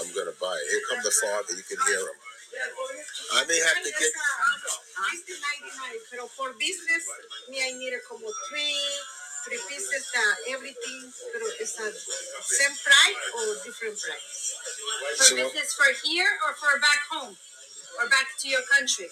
I'm 0.00 0.08
gonna 0.16 0.36
buy 0.40 0.56
it. 0.56 0.66
Here 0.72 0.82
come 0.88 1.00
the 1.04 1.12
father. 1.20 1.52
You 1.52 1.64
can 1.68 1.78
hear 1.86 2.00
him. 2.00 2.18
I 3.34 3.44
may 3.46 3.60
have 3.60 3.80
to 3.84 3.92
get. 3.92 4.12
Pero 6.10 6.26
for 6.26 6.52
business, 6.58 7.04
me 7.50 7.60
I 7.62 7.72
need 7.76 7.94
como 8.08 8.26
three, 8.50 8.80
three 9.46 9.60
pieces, 9.68 10.10
uh, 10.16 10.54
everything, 10.56 11.12
pero 11.32 11.46
it's 11.60 11.78
a 11.78 11.88
same 12.42 12.76
price 12.82 13.22
or 13.36 13.44
different 13.64 13.96
price. 14.00 14.56
For 15.18 15.36
business 15.36 15.74
for 15.74 15.90
here 16.04 16.30
or 16.48 16.54
for 16.56 16.80
back 16.80 17.00
home? 17.12 17.36
Or 18.00 18.08
back 18.08 18.28
to 18.40 18.48
your 18.48 18.62
country? 18.64 19.08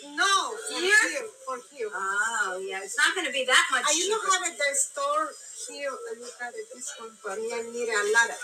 No, 0.00 0.56
for 0.56 0.80
Here? 0.80 0.96
here, 1.12 1.28
for 1.44 1.58
here. 1.72 1.90
Oh, 1.92 2.56
yeah. 2.64 2.80
It's 2.80 2.96
not 2.96 3.12
going 3.14 3.26
to 3.26 3.32
be 3.32 3.44
that 3.44 3.64
much 3.70 3.84
I 3.84 3.92
you 3.92 4.08
know 4.08 4.16
cheaper. 4.16 4.32
have 4.40 4.52
at 4.52 4.56
the 4.56 4.70
store 4.72 5.28
here, 5.68 5.92
and 5.92 6.16
you 6.24 6.30
have 6.40 6.54
it 6.56 6.66
this 6.72 6.88
one, 6.96 7.12
but 7.20 7.36
me 7.36 7.52
I 7.52 7.60
need 7.68 7.88
a 7.88 8.00
lot 8.16 8.32
of. 8.32 8.40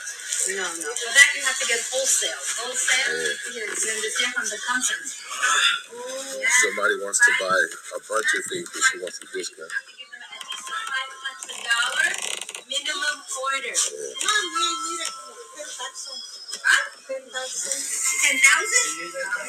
No, 0.53 0.63
no. 0.63 0.89
For 0.93 1.13
that, 1.17 1.29
you 1.33 1.43
have 1.49 1.59
to 1.59 1.67
get 1.67 1.81
wholesale. 1.89 2.37
Wholesale? 2.61 3.09
Yeah. 3.57 3.65
Yes, 3.65 3.85
you 3.89 3.91
understand 3.97 4.31
from 4.37 4.47
the 4.53 4.61
company. 4.69 5.09
Oh. 5.97 6.45
somebody 6.69 6.95
wants 7.01 7.21
to 7.25 7.33
buy 7.41 7.57
a 7.97 8.01
bunch 8.05 8.31
of 8.37 8.43
things, 8.53 8.69
but 8.69 8.83
she 8.85 8.97
wants 9.01 9.19
a 9.25 9.27
discount. 9.33 9.73
minimum 12.69 13.19
order. 13.25 13.73
No, 13.73 14.33
me 14.53 14.65
I 14.67 14.75
need 14.85 15.01
a 15.01 16.36
Huh? 16.63 16.85
Ten 17.07 17.23
thousand. 17.27 17.79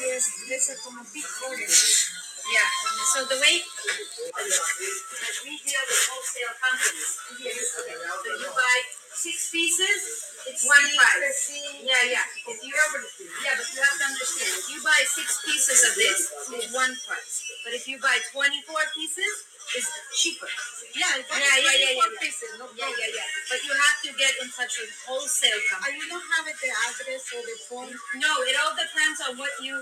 Yes, 0.03 0.23
this 0.47 0.69
is 0.69 0.77
como 0.81 1.01
big 1.13 1.25
order. 1.47 1.65
Yeah. 1.67 2.69
So 3.13 3.25
the 3.27 3.39
way 3.41 3.59
we 5.43 5.51
deal 5.59 5.83
with 5.87 6.03
wholesale 6.07 6.55
companies. 6.63 7.11
Yes. 7.43 7.75
So 7.75 8.31
you 8.39 8.49
buy 8.55 8.77
six 9.17 9.49
pieces, 9.51 9.99
it's 10.47 10.63
one 10.63 10.85
price. 10.95 11.51
Yeah, 11.81 12.03
yeah. 12.07 12.23
If 12.47 12.61
you 12.61 12.71
ever, 12.71 13.01
yeah, 13.43 13.57
but 13.57 13.67
you 13.73 13.81
have 13.81 13.97
to 13.99 14.05
understand. 14.05 14.51
If 14.63 14.67
you 14.71 14.79
buy 14.85 15.01
six 15.03 15.41
pieces 15.43 15.79
of 15.89 15.93
this, 15.97 16.19
it's 16.55 16.71
one 16.71 16.93
price. 17.03 17.43
But 17.65 17.73
if 17.73 17.83
you 17.89 17.97
buy 17.99 18.15
twenty-four 18.31 18.83
pieces, 18.95 19.33
it's 19.75 19.89
cheaper. 20.15 20.47
Yeah, 20.95 21.05
Yeah, 21.19 21.37
yeah, 21.37 21.57
yeah, 21.61 21.75
yeah, 21.77 21.93
yeah. 21.99 22.19
pieces, 22.21 22.51
no 22.57 22.65
Yeah, 22.73 22.89
yeah, 22.89 23.11
yeah. 23.19 23.27
But 23.51 23.59
you 23.65 23.73
have 23.75 23.97
to 24.05 24.09
get 24.17 24.33
in 24.41 24.47
touch 24.49 24.73
with 24.81 24.91
wholesale 25.05 25.61
And 25.85 25.93
you 25.97 26.05
don't 26.09 26.25
have 26.37 26.45
it 26.47 26.57
the 26.61 26.71
address 26.71 27.23
or 27.35 27.41
the 27.43 27.57
phone. 27.67 27.91
No, 28.17 28.31
it 28.47 28.55
all 28.57 28.73
depends 28.73 29.19
on 29.27 29.37
what 29.37 29.51
you, 29.61 29.75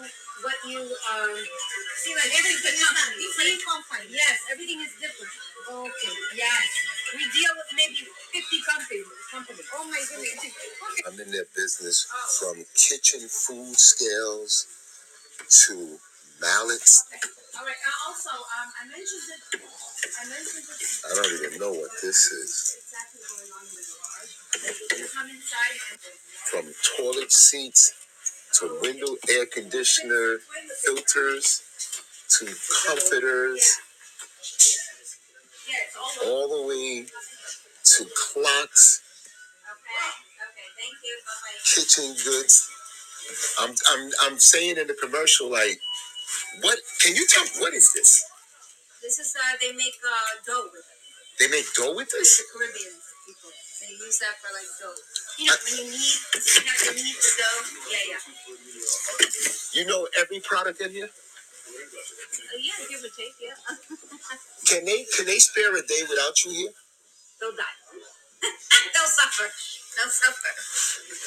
what 0.44 0.58
you, 0.68 0.82
um, 0.84 1.38
see, 2.02 2.14
like 2.18 2.32
every 2.36 2.56
the 2.60 2.74
company. 2.74 3.16
Different 3.22 3.62
company. 3.64 4.06
Yes, 4.12 4.36
everything 4.52 4.82
is 4.82 4.94
different. 5.00 5.32
Okay. 5.70 6.16
Yes, 6.36 6.68
we 7.16 7.24
deal 7.32 7.54
with 7.58 7.70
maybe 7.76 7.98
fifty 8.34 8.60
companies. 8.68 9.08
Companies. 9.32 9.68
Oh 9.74 9.86
my 9.88 10.02
goodness. 10.04 10.40
Okay. 10.46 11.02
I'm 11.08 11.20
in 11.22 11.32
their 11.32 11.48
business 11.56 12.08
from 12.40 12.66
kitchen 12.76 13.28
food 13.30 13.78
scales 13.78 14.68
to 15.68 15.98
mallets. 16.42 17.06
All 17.58 17.66
right. 17.66 17.76
Uh, 17.76 18.10
also, 18.10 18.32
um, 18.32 18.70
I 18.82 18.84
mentioned 18.88 19.28
it. 19.32 19.62
I 20.20 20.24
mentioned 20.30 20.66
it. 20.70 21.02
I 21.08 21.16
don't 21.16 21.34
even 21.46 21.60
know 21.60 21.72
what 21.74 21.92
this 22.02 22.32
is. 22.32 22.78
Exactly 22.80 23.22
going 23.30 23.52
on 23.54 23.66
with 23.66 23.86
the 23.88 25.00
garage. 25.00 25.14
Come 25.14 25.30
inside 25.30 25.78
and 25.92 26.02
From 26.52 26.66
toilet 26.98 27.32
seats 27.32 27.94
to 28.60 28.80
window 28.82 29.16
air 29.30 29.46
conditioner 29.48 30.40
filters 30.86 31.64
to 32.40 32.46
comforters, 32.88 33.78
yeah, 35.70 35.76
it's 35.88 35.98
all 35.98 36.28
over. 36.28 36.32
all 36.32 36.64
the 36.64 36.68
way 36.70 37.06
to 37.86 38.06
clocks, 38.34 39.02
Okay. 39.64 39.72
Okay. 40.50 40.70
Thank 40.78 40.98
you. 41.04 41.18
Bye 41.26 41.34
bye. 41.44 41.60
kitchen 41.66 42.16
goods. 42.26 42.70
I'm 43.60 43.76
I'm 43.92 44.12
I'm 44.24 44.40
saying 44.40 44.78
in 44.78 44.88
the 44.88 44.96
commercial 44.96 45.52
like, 45.52 45.80
what? 46.62 46.80
Can 47.02 47.16
you 47.16 47.26
tell 47.28 47.44
me 47.46 47.52
what 47.60 47.74
is 47.74 47.92
this? 47.94 48.24
This 49.02 49.20
is 49.20 49.36
uh, 49.38 49.58
they 49.62 49.72
make 49.74 49.98
uh 50.04 50.42
dough 50.46 50.70
with 50.72 50.86
it. 50.86 51.00
They 51.40 51.48
make 51.52 51.68
dough 51.76 51.96
with 51.96 52.10
It's 52.14 52.38
this? 52.38 52.38
the 52.40 52.46
Caribbean 52.54 52.96
people. 53.28 53.52
They 53.82 53.92
use 53.94 54.20
that 54.20 54.36
for 54.42 54.52
like 54.54 54.70
dough. 54.82 54.98
You 55.40 55.46
know, 55.48 55.58
when 55.66 55.76
you 55.78 55.86
knead, 55.92 56.20
you 56.36 56.64
have 56.68 56.82
to 56.88 56.94
knead 56.96 57.18
the 57.18 57.32
dough. 57.38 57.62
Yeah, 57.92 58.06
yeah. 58.12 58.24
You 59.74 59.86
know 59.88 60.08
every 60.20 60.40
product 60.42 60.82
in 60.82 60.92
here. 60.92 61.10
Uh, 61.10 62.58
yeah, 62.60 62.80
give 62.90 63.02
or 63.04 63.14
take. 63.16 63.36
Yeah. 63.42 63.58
Can 64.68 64.86
they 64.86 65.06
can 65.16 65.26
they 65.26 65.40
spare 65.40 65.76
a 65.76 65.82
day 65.82 66.02
without 66.10 66.44
you 66.46 66.52
here? 66.52 66.72
They'll 67.40 67.52
die. 67.56 67.78
They'll 68.94 69.08
suffer. 69.08 69.50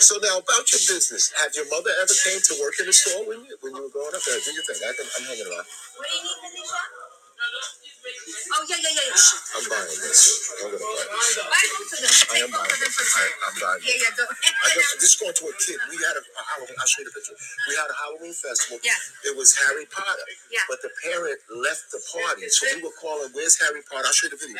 So 0.01 0.17
now 0.23 0.39
about 0.39 0.67
your 0.73 0.81
business. 0.89 1.33
Have 1.43 1.53
your 1.57 1.69
mother 1.71 1.91
ever 2.03 2.15
came 2.25 2.41
to 2.41 2.55
work 2.63 2.75
in 2.81 2.87
the 2.87 2.93
store 2.93 3.27
when 3.29 3.45
you 3.47 3.57
when 3.63 3.77
you 3.77 3.83
were 3.85 3.91
growing 3.91 4.15
up? 4.15 4.23
Uh, 4.29 4.39
do 4.45 4.53
you 4.53 4.63
think 4.63 4.81
I 4.85 4.93
can, 4.95 5.07
I'm 5.19 5.25
hanging 5.27 5.47
around? 5.49 5.67
What 5.97 6.07
do 6.09 6.17
you 6.17 6.23
need, 6.25 6.39
Tanisha? 6.63 7.08
Oh 7.49 8.65
yeah, 8.65 8.81
yeah, 8.81 8.93
yeah. 8.95 9.05
yeah. 9.13 9.57
I'm 9.59 9.65
buying 9.69 10.01
this. 10.01 10.21
I'm 10.59 10.73
gonna 10.73 10.81
buy 10.81 11.05
this. 11.13 11.37
Buy 11.45 11.65
both 11.77 11.93
of 11.93 12.01
them. 12.01 12.09
I 12.09 12.37
Take 12.39 12.45
am 12.45 12.51
both 12.51 12.65
buying 12.65 12.81
them 12.81 12.93
for 12.95 13.05
I, 13.05 13.25
I'm 13.45 13.57
buying 13.61 13.83
Yeah, 13.85 13.99
yeah. 14.01 14.13
Go. 14.17 14.25
I 14.25 14.69
just 14.73 14.97
this 15.03 15.15
going 15.21 15.37
to 15.37 15.45
a 15.53 15.55
kid. 15.61 15.79
We 15.93 15.97
had 16.01 16.17
a, 16.17 16.23
a 16.25 16.43
Halloween. 16.49 16.77
I'll 16.81 16.89
show 16.89 17.01
you 17.05 17.09
the 17.11 17.15
picture. 17.15 17.37
We 17.69 17.75
had 17.77 17.89
a 17.93 17.97
Halloween 17.97 18.33
festival. 18.33 18.81
Yeah. 18.81 18.97
It 19.29 19.35
was 19.37 19.53
Harry 19.61 19.85
Potter. 19.93 20.25
Yeah. 20.49 20.65
But 20.73 20.81
the 20.81 20.93
parent 21.05 21.39
left 21.61 21.93
the 21.93 22.01
party, 22.09 22.49
so 22.49 22.65
we 22.73 22.81
were 22.87 22.97
calling, 22.97 23.29
"Where's 23.37 23.61
Harry 23.61 23.85
Potter?" 23.85 24.09
I'll 24.09 24.17
show 24.17 24.27
you 24.31 24.35
the 24.37 24.41
video. 24.41 24.57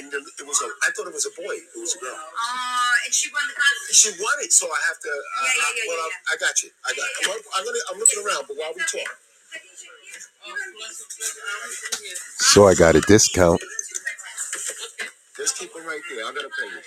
And 0.00 0.04
the, 0.12 0.20
it 0.40 0.46
was 0.48 0.58
a. 0.64 0.68
I 0.86 0.90
thought 0.96 1.06
it 1.10 1.16
was 1.16 1.28
a 1.28 1.34
boy. 1.36 1.52
It 1.56 1.78
was 1.80 1.92
a 1.96 2.00
girl. 2.00 2.16
Uh, 2.16 3.04
and 3.04 3.12
she 3.12 3.28
won 3.34 3.44
the 3.50 3.56
contest. 3.56 3.92
She 3.98 4.10
won 4.16 4.36
it, 4.40 4.52
so 4.56 4.66
I 4.72 4.80
have 4.88 4.98
to. 5.04 5.10
Uh, 5.12 5.20
Yeah, 5.44 5.52
yeah, 5.52 5.72
yeah, 5.76 5.86
well, 5.92 6.06
yeah, 6.08 6.32
I, 6.32 6.32
I 6.32 6.34
got 6.40 6.54
you. 6.64 6.70
I 6.86 6.90
got. 6.96 7.04
Yeah, 7.04 7.28
yeah, 7.28 7.36
You. 7.36 7.52
I'm, 7.56 7.62
gonna. 7.66 7.82
I'm 7.92 7.98
looking 8.00 8.20
around, 8.24 8.44
but 8.48 8.56
while 8.56 8.72
we 8.72 8.82
talk, 8.88 9.04
Tanisha, 9.04 9.60
here's- 9.60 9.84
you 9.84 9.92
and 9.92 10.02
me. 10.02 10.35
So 12.38 12.68
I 12.68 12.74
got 12.74 12.96
a 12.96 13.00
discount. 13.02 13.60
just 15.36 15.58
keep 15.58 15.72
them 15.74 15.86
right 15.86 16.00
there. 16.10 16.26
I'm 16.26 16.34
gonna 16.34 16.48
pay 16.48 16.66
you. 16.66 16.82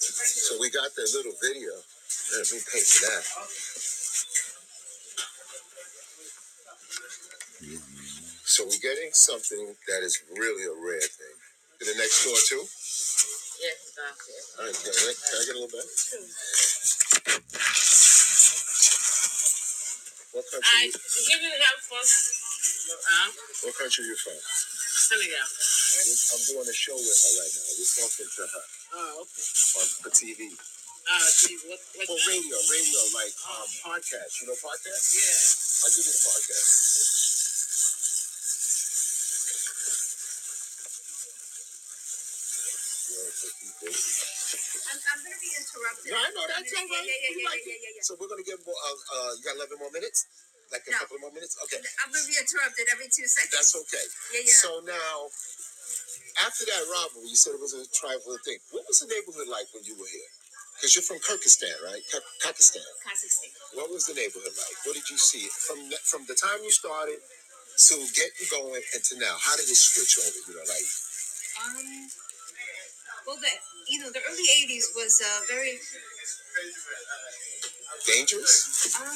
So 0.00 0.56
we 0.60 0.70
got 0.70 0.94
that 0.94 1.10
little 1.14 1.32
video. 1.42 1.72
Let 2.38 2.52
me 2.52 2.58
pay 2.72 2.80
for 2.80 3.06
that. 3.06 3.24
So 8.44 8.64
we're 8.64 8.80
getting 8.80 9.10
something 9.12 9.74
that 9.88 10.02
is 10.02 10.22
really 10.32 10.64
a 10.64 10.72
rare 10.72 11.00
thing. 11.00 11.36
To 11.80 11.84
the 11.84 11.94
next 11.98 12.24
door 12.24 12.36
too? 12.48 12.64
Yes, 13.60 13.92
doctor. 13.96 14.32
All 14.58 14.66
right, 14.66 14.74
can 14.74 14.92
I, 14.92 15.12
can 15.12 15.36
I 15.36 15.44
get 15.44 15.56
a 15.56 15.58
little 15.60 15.68
bit? 15.68 15.84
What 20.36 20.44
I 20.52 20.60
country? 20.60 20.92
You, 20.92 20.92
give 21.32 21.40
you 21.48 21.54
help 21.64 21.80
first. 21.80 22.28
Um, 23.08 23.32
what 23.64 23.72
country 23.72 24.04
you 24.04 24.16
from? 24.20 24.36
Senegal. 24.36 25.48
I'm 25.48 26.42
doing 26.44 26.68
a 26.68 26.76
show 26.76 26.92
with 26.92 27.08
her 27.24 27.32
right 27.40 27.52
now. 27.56 27.64
We're 27.72 27.88
talking 28.04 28.28
to 28.28 28.42
her 28.44 28.64
Oh, 29.00 29.24
okay. 29.24 29.44
on 29.80 29.86
for 30.04 30.12
TV. 30.12 30.52
Uh, 30.52 31.24
see, 31.24 31.56
what, 31.64 31.80
what? 31.80 32.04
Well, 32.04 32.20
radio, 32.28 32.52
radio, 32.68 33.00
like 33.16 33.32
um, 33.48 33.64
podcast. 33.80 34.44
You 34.44 34.52
know 34.52 34.60
podcast? 34.60 35.04
Yeah. 35.16 35.88
I'll 35.88 35.92
give 35.96 36.04
you 36.04 36.12
the 36.12 36.20
podcast. 36.28 36.68
No, 46.06 46.16
I 46.16 46.28
know 46.34 46.44
that's 46.46 46.70
all 46.74 46.86
right. 46.86 47.02
Yeah, 47.02 47.10
yeah, 47.10 47.34
yeah, 47.34 47.48
like 47.50 47.62
yeah, 47.66 47.74
yeah, 47.74 47.82
yeah, 47.82 47.96
yeah. 47.98 48.06
So 48.06 48.14
we're 48.18 48.30
gonna 48.30 48.46
give 48.46 48.62
more. 48.62 48.78
Uh, 48.78 48.94
uh, 48.94 49.30
you 49.36 49.42
got 49.42 49.58
11 49.58 49.78
more 49.82 49.90
minutes? 49.90 50.26
Like 50.70 50.82
a 50.86 50.90
No. 50.90 50.98
couple 51.02 51.18
more 51.22 51.30
minutes? 51.34 51.54
Okay, 51.66 51.78
I'm 52.02 52.10
gonna 52.10 52.26
be 52.26 52.34
interrupted 52.38 52.86
every 52.90 53.06
two 53.10 53.26
seconds. 53.30 53.54
that's 53.54 53.74
okay. 53.86 54.06
Yeah, 54.34 54.42
yeah. 54.46 54.60
So 54.62 54.70
now, 54.82 55.30
after 56.46 56.66
that 56.66 56.82
robbery, 56.90 57.30
you 57.30 57.38
said 57.38 57.54
it 57.54 57.62
was 57.62 57.74
a 57.74 57.86
trifling 57.94 58.42
thing. 58.42 58.58
What 58.74 58.82
was 58.86 58.98
the 59.02 59.08
neighborhood 59.10 59.46
like 59.50 59.66
when 59.74 59.84
you 59.86 59.94
were 59.98 60.10
here? 60.10 60.30
Because 60.76 60.92
you're 60.94 61.06
from 61.06 61.18
Kyrgyzstan, 61.24 61.72
right? 61.86 62.02
Kyr- 62.12 62.26
Kyrgyzstan. 62.44 62.84
Kazakhstan. 63.00 63.50
What 63.78 63.88
was 63.90 64.04
the 64.06 64.14
neighborhood 64.14 64.52
like? 64.58 64.76
What 64.84 64.94
did 64.98 65.08
you 65.08 65.16
see 65.16 65.48
from 65.48 65.88
the, 65.88 65.96
from 66.04 66.26
the 66.28 66.34
time 66.36 66.60
you 66.62 66.70
started 66.70 67.16
to 67.16 67.94
getting 68.12 68.46
going 68.50 68.82
and 68.94 69.02
to 69.04 69.14
now? 69.18 69.36
How 69.40 69.56
did 69.56 69.64
it 69.70 69.76
switch 69.78 70.18
over? 70.20 70.36
You 70.50 70.54
know, 70.60 70.66
like 70.68 70.88
Um, 71.64 72.10
well, 73.26 73.36
the 73.36 73.52
you 73.90 73.98
know 74.00 74.10
the 74.10 74.22
early 74.22 74.46
'80s 74.64 74.94
was 74.94 75.20
uh, 75.20 75.40
very 75.50 75.78
dangerous? 78.06 78.94
um. 79.00 79.12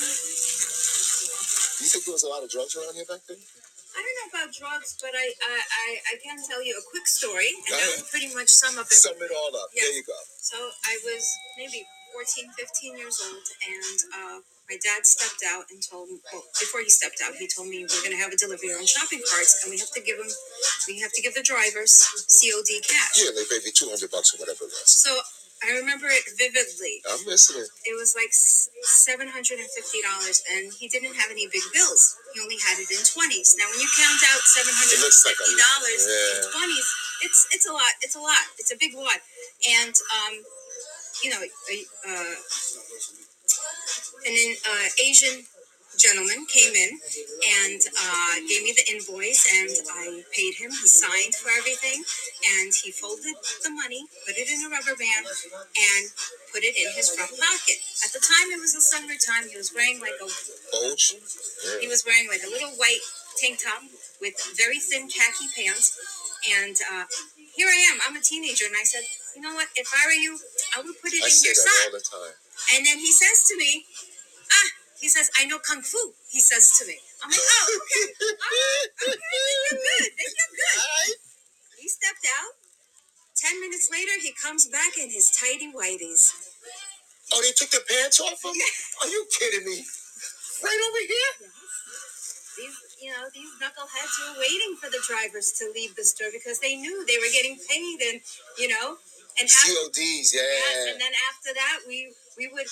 Do 1.80 1.88
you 1.88 1.90
think 1.96 2.04
there 2.04 2.12
was 2.12 2.28
a 2.28 2.28
lot 2.28 2.44
of 2.44 2.50
drugs 2.52 2.76
around 2.76 2.92
here 2.92 3.08
back 3.08 3.24
then? 3.24 3.40
I 3.40 3.98
don't 4.04 4.16
know 4.20 4.28
about 4.36 4.52
drugs, 4.52 5.00
but 5.00 5.16
I 5.16 5.26
I, 5.32 5.56
I, 5.58 5.86
I 6.12 6.14
can 6.22 6.36
tell 6.44 6.62
you 6.62 6.76
a 6.76 6.84
quick 6.90 7.06
story, 7.08 7.48
and 7.50 7.64
that 7.72 7.96
will 7.96 8.06
pretty 8.12 8.30
much 8.34 8.52
sum 8.52 8.76
up 8.76 8.86
it. 8.86 9.00
Sum 9.00 9.16
it 9.16 9.32
all 9.32 9.52
up. 9.56 9.72
Yeah. 9.72 9.88
There 9.88 9.96
you 9.96 10.04
go. 10.04 10.18
So 10.38 10.56
I 10.86 10.98
was 11.08 11.24
maybe 11.56 11.86
14, 12.12 12.52
15 12.52 12.98
years 12.98 13.16
old, 13.24 13.46
and 13.64 13.98
uh, 14.12 14.38
my 14.70 14.78
dad 14.78 15.02
stepped 15.02 15.42
out 15.42 15.66
and 15.74 15.82
told 15.82 16.08
me, 16.08 16.22
well, 16.30 16.46
before 16.62 16.80
he 16.80 16.88
stepped 16.88 17.18
out, 17.26 17.34
he 17.34 17.50
told 17.50 17.66
me 17.66 17.82
we're 17.82 18.06
going 18.06 18.14
to 18.14 18.22
have 18.22 18.30
a 18.30 18.38
delivery 18.38 18.70
on 18.70 18.86
shopping 18.86 19.20
carts, 19.26 19.66
and 19.66 19.74
we 19.74 19.82
have 19.82 19.90
to 19.90 20.00
give 20.00 20.16
them, 20.16 20.30
we 20.86 21.02
have 21.02 21.10
to 21.10 21.20
give 21.20 21.34
the 21.34 21.42
drivers 21.42 22.06
COD 22.30 22.70
cash. 22.86 23.18
Yeah, 23.18 23.34
they 23.34 23.42
paid 23.50 23.66
me 23.66 23.74
two 23.74 23.90
hundred 23.90 24.14
bucks 24.14 24.30
or 24.30 24.38
whatever 24.38 24.64
it 24.64 24.70
was. 24.70 24.86
So 24.86 25.10
I 25.66 25.76
remember 25.76 26.06
it 26.08 26.24
vividly. 26.38 27.02
I'm 27.04 27.20
listening. 27.26 27.66
It 27.84 27.92
It 27.92 27.96
was 27.98 28.14
like 28.14 28.32
seven 28.32 29.28
hundred 29.28 29.58
and 29.58 29.68
fifty 29.74 30.00
dollars, 30.00 30.40
and 30.54 30.72
he 30.72 30.88
didn't 30.88 31.18
have 31.18 31.28
any 31.34 31.50
big 31.50 31.66
bills. 31.74 32.16
He 32.32 32.40
only 32.40 32.56
had 32.62 32.78
it 32.78 32.88
in 32.88 33.02
twenties. 33.02 33.58
Now, 33.58 33.66
when 33.68 33.82
you 33.82 33.90
count 33.92 34.22
out 34.30 34.40
seven 34.46 34.72
hundred 34.72 35.02
It 35.02 35.04
looks 35.04 35.26
like 35.26 35.36
a 35.36 35.44
fifty 35.44 35.58
dollars 35.58 36.02
in 36.06 36.38
twenties, 36.54 36.88
it's 37.26 37.40
it's 37.52 37.66
a 37.68 37.74
lot. 37.74 37.92
It's 38.00 38.16
a 38.16 38.22
lot. 38.22 38.46
It's 38.56 38.72
a 38.72 38.78
big 38.78 38.94
wad, 38.96 39.20
and 39.82 39.92
um, 40.14 40.34
you 41.20 41.28
know, 41.28 41.42
uh, 41.44 42.34
an 44.26 44.56
uh, 44.68 44.88
Asian 45.02 45.44
gentleman 45.98 46.46
came 46.48 46.72
in 46.72 46.96
and 47.60 47.80
uh, 47.92 48.34
gave 48.48 48.62
me 48.64 48.72
the 48.72 48.86
invoice, 48.88 49.44
and 49.52 49.68
I 50.00 50.24
paid 50.32 50.56
him. 50.56 50.70
He 50.72 50.88
signed 50.88 51.34
for 51.36 51.50
everything, 51.52 52.00
and 52.56 52.72
he 52.72 52.88
folded 52.92 53.36
the 53.64 53.70
money, 53.70 54.08
put 54.24 54.36
it 54.40 54.48
in 54.48 54.64
a 54.64 54.68
rubber 54.72 54.96
band, 54.96 55.26
and 55.28 56.04
put 56.52 56.64
it 56.64 56.72
in 56.76 56.88
his 56.96 57.12
front 57.12 57.32
pocket. 57.36 57.78
At 58.04 58.12
the 58.16 58.22
time, 58.22 58.48
it 58.48 58.60
was 58.60 58.72
the 58.72 58.80
summertime. 58.80 59.50
He 59.52 59.56
was 59.60 59.72
wearing 59.76 60.00
like 60.00 60.16
a 60.24 60.28
Bulge. 60.72 61.16
he 61.80 61.88
was 61.88 62.04
wearing 62.06 62.28
like 62.28 62.42
a 62.46 62.50
little 62.50 62.72
white 62.80 63.04
tank 63.36 63.60
top 63.60 63.82
with 64.20 64.36
very 64.56 64.78
thin 64.80 65.08
khaki 65.08 65.52
pants. 65.52 65.92
And 66.64 66.76
uh, 66.80 67.04
here 67.52 67.68
I 67.68 67.76
am. 67.92 68.00
I'm 68.08 68.16
a 68.16 68.22
teenager, 68.24 68.64
and 68.64 68.76
I 68.78 68.84
said, 68.88 69.04
you 69.36 69.42
know 69.42 69.52
what? 69.52 69.68
If 69.76 69.92
I 69.92 70.06
were 70.08 70.16
you, 70.16 70.38
I 70.76 70.80
would 70.80 70.96
put 71.02 71.12
it 71.12 71.20
I 71.22 71.28
in 71.28 71.32
say 71.32 71.52
your 71.52 71.54
that 71.60 71.68
sock. 71.68 71.84
all 71.84 71.92
the 71.92 72.04
time. 72.32 72.36
And 72.74 72.86
then 72.86 72.98
he 72.98 73.12
says 73.12 73.44
to 73.48 73.56
me, 73.56 73.84
ah, 74.50 74.68
he 75.00 75.08
says, 75.08 75.30
I 75.40 75.46
know 75.46 75.58
kung 75.58 75.82
fu. 75.82 75.98
He 76.30 76.40
says 76.40 76.70
to 76.78 76.86
me. 76.86 76.96
I'm 77.24 77.30
like, 77.30 77.40
oh, 77.40 77.80
okay, 77.80 78.04
okay, 78.12 79.16
then 79.16 79.42
you're 79.48 79.80
good. 79.80 80.10
Then 80.12 80.30
you're 80.36 80.54
good. 80.56 81.16
He 81.80 81.88
stepped 81.88 82.26
out. 82.28 82.52
Ten 83.36 83.60
minutes 83.60 83.88
later, 83.90 84.12
he 84.20 84.32
comes 84.36 84.68
back 84.68 84.98
in 85.00 85.08
his 85.08 85.32
tidy 85.32 85.72
whities. 85.72 86.28
Oh, 87.32 87.40
they 87.40 87.52
took 87.56 87.70
the 87.70 87.80
pants 87.88 88.20
off 88.20 88.44
of 88.44 88.52
him? 88.52 88.72
Are 89.02 89.08
you 89.08 89.24
kidding 89.38 89.64
me? 89.64 89.80
Right 90.62 90.80
over 90.84 91.02
here? 91.08 91.32
These, 92.58 92.76
you 93.00 93.10
know, 93.14 93.24
these 93.32 93.48
knuckleheads 93.56 94.14
were 94.20 94.36
waiting 94.36 94.76
for 94.76 94.90
the 94.90 95.00
drivers 95.08 95.52
to 95.62 95.72
leave 95.72 95.96
the 95.96 96.04
store 96.04 96.28
because 96.32 96.58
they 96.60 96.76
knew 96.76 97.06
they 97.06 97.16
were 97.16 97.32
getting 97.32 97.56
paid, 97.56 97.98
and 98.12 98.20
you 98.58 98.68
know, 98.68 99.00
and 99.40 99.48
after, 99.48 99.72
CODs, 99.72 100.34
yes, 100.34 100.36
yeah. 100.36 100.92
and 100.92 101.00
then 101.00 101.12
after 101.32 101.54
that, 101.54 101.88
we 101.88 102.12
we 102.38 102.48
would, 102.52 102.66